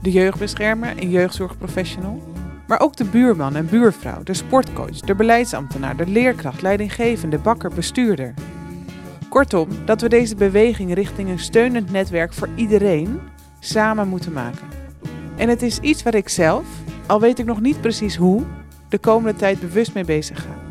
De 0.03 0.11
jeugdbeschermer 0.11 0.99
en 0.99 1.11
jeugdzorgprofessional, 1.11 2.23
maar 2.67 2.81
ook 2.81 2.97
de 2.97 3.05
buurman 3.05 3.57
en 3.57 3.67
buurvrouw, 3.67 4.23
de 4.23 4.35
sportcoach, 4.35 5.01
de 5.01 5.15
beleidsambtenaar, 5.15 5.97
de 5.97 6.07
leerkracht, 6.07 6.63
leidinggevende, 6.63 7.39
bakker, 7.39 7.71
bestuurder. 7.75 8.35
Kortom, 9.29 9.69
dat 9.85 10.01
we 10.01 10.09
deze 10.09 10.35
beweging 10.35 10.95
richting 10.95 11.29
een 11.29 11.39
steunend 11.39 11.91
netwerk 11.91 12.33
voor 12.33 12.49
iedereen 12.55 13.21
samen 13.65 14.09
moeten 14.09 14.33
maken. 14.33 14.69
En 15.37 15.49
het 15.49 15.63
is 15.63 15.79
iets 15.79 16.03
waar 16.03 16.15
ik 16.15 16.29
zelf, 16.29 16.65
al 17.07 17.21
weet 17.21 17.39
ik 17.39 17.45
nog 17.45 17.61
niet 17.61 17.81
precies 17.81 18.17
hoe, 18.17 18.43
de 18.89 18.99
komende 18.99 19.39
tijd 19.39 19.61
bewust 19.61 19.95
mee 19.95 20.05
bezig 20.05 20.43
ga. 20.43 20.63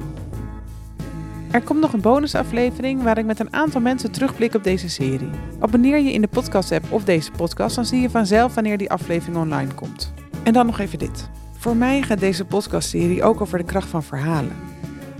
Er 1.51 1.61
komt 1.61 1.79
nog 1.79 1.93
een 1.93 2.01
bonusaflevering 2.01 3.03
waar 3.03 3.17
ik 3.17 3.25
met 3.25 3.39
een 3.39 3.53
aantal 3.53 3.81
mensen 3.81 4.11
terugblik 4.11 4.53
op 4.53 4.63
deze 4.63 4.89
serie. 4.89 5.29
Abonneer 5.59 5.99
je 5.99 6.13
in 6.13 6.21
de 6.21 6.27
podcast-app 6.27 6.91
of 6.91 7.03
deze 7.03 7.31
podcast, 7.31 7.75
dan 7.75 7.85
zie 7.85 8.01
je 8.01 8.09
vanzelf 8.09 8.53
wanneer 8.53 8.77
die 8.77 8.91
aflevering 8.91 9.37
online 9.37 9.73
komt. 9.73 10.13
En 10.43 10.53
dan 10.53 10.65
nog 10.65 10.79
even 10.79 10.99
dit. 10.99 11.29
Voor 11.57 11.75
mij 11.75 12.01
gaat 12.01 12.19
deze 12.19 12.45
podcastserie 12.45 13.23
ook 13.23 13.41
over 13.41 13.57
de 13.57 13.63
kracht 13.63 13.87
van 13.87 14.03
verhalen. 14.03 14.72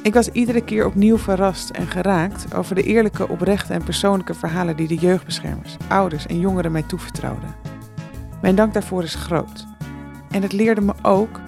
Ik 0.04 0.14
was 0.14 0.30
iedere 0.30 0.64
keer 0.64 0.86
opnieuw 0.86 1.18
verrast 1.18 1.70
en 1.70 1.88
geraakt 1.88 2.56
over 2.56 2.76
de 2.76 2.84
eerlijke, 2.84 3.30
oprechte 3.30 3.74
en 3.74 3.84
persoonlijke 3.84 4.34
verhalen 4.34 4.76
die 4.76 4.88
de 4.88 4.96
jeugdbeschermers, 4.96 5.78
ouders 5.88 6.26
en 6.26 6.40
jongeren 6.40 6.72
mij 6.72 6.84
toevertrouwden. 6.84 7.56
Mijn 8.42 8.56
dank 8.56 8.74
daarvoor 8.74 9.04
is 9.04 9.16
groot. 9.16 9.66
En 10.30 10.42
het 10.42 10.52
leerde 10.54 10.82
me 10.82 10.94
ook, 11.02 11.40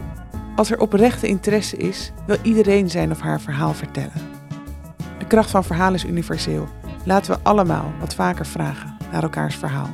als 0.56 0.72
er 0.72 0.80
oprechte 0.80 1.28
interesse 1.28 1.78
is, 1.78 2.12
wil 2.28 2.38
iedereen 2.42 2.90
zijn 2.90 3.12
of 3.12 3.20
haar 3.20 3.42
verhaal 3.42 3.74
vertellen. 3.74 4.34
De 5.20 5.28
kracht 5.28 5.50
van 5.50 5.64
verhaal 5.64 5.94
is 5.94 6.06
universeel. 6.06 6.68
Laten 7.06 7.34
we 7.34 7.40
allemaal 7.44 7.92
wat 8.00 8.16
vaker 8.16 8.46
vragen 8.46 8.98
naar 9.12 9.24
elkaars 9.24 9.56
verhaal. 9.56 9.90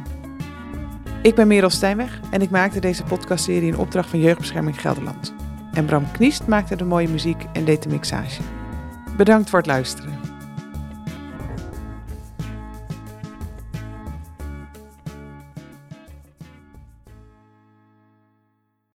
Ik 1.21 1.35
ben 1.35 1.47
Merel 1.47 1.69
Stijnweg 1.69 2.19
en 2.31 2.41
ik 2.41 2.49
maakte 2.49 2.79
deze 2.79 3.03
podcastserie 3.03 3.71
in 3.71 3.77
opdracht 3.77 4.09
van 4.09 4.19
Jeugdbescherming 4.19 4.81
Gelderland. 4.81 5.40
En 5.73 5.85
Bram 5.85 6.11
Kniest 6.11 6.47
maakte 6.47 6.75
de 6.75 6.83
mooie 6.83 7.09
muziek 7.09 7.45
en 7.53 7.65
deed 7.65 7.83
de 7.83 7.89
mixage. 7.89 8.41
Bedankt 9.17 9.49
voor 9.49 9.59
het 9.59 9.67
luisteren. 9.67 10.20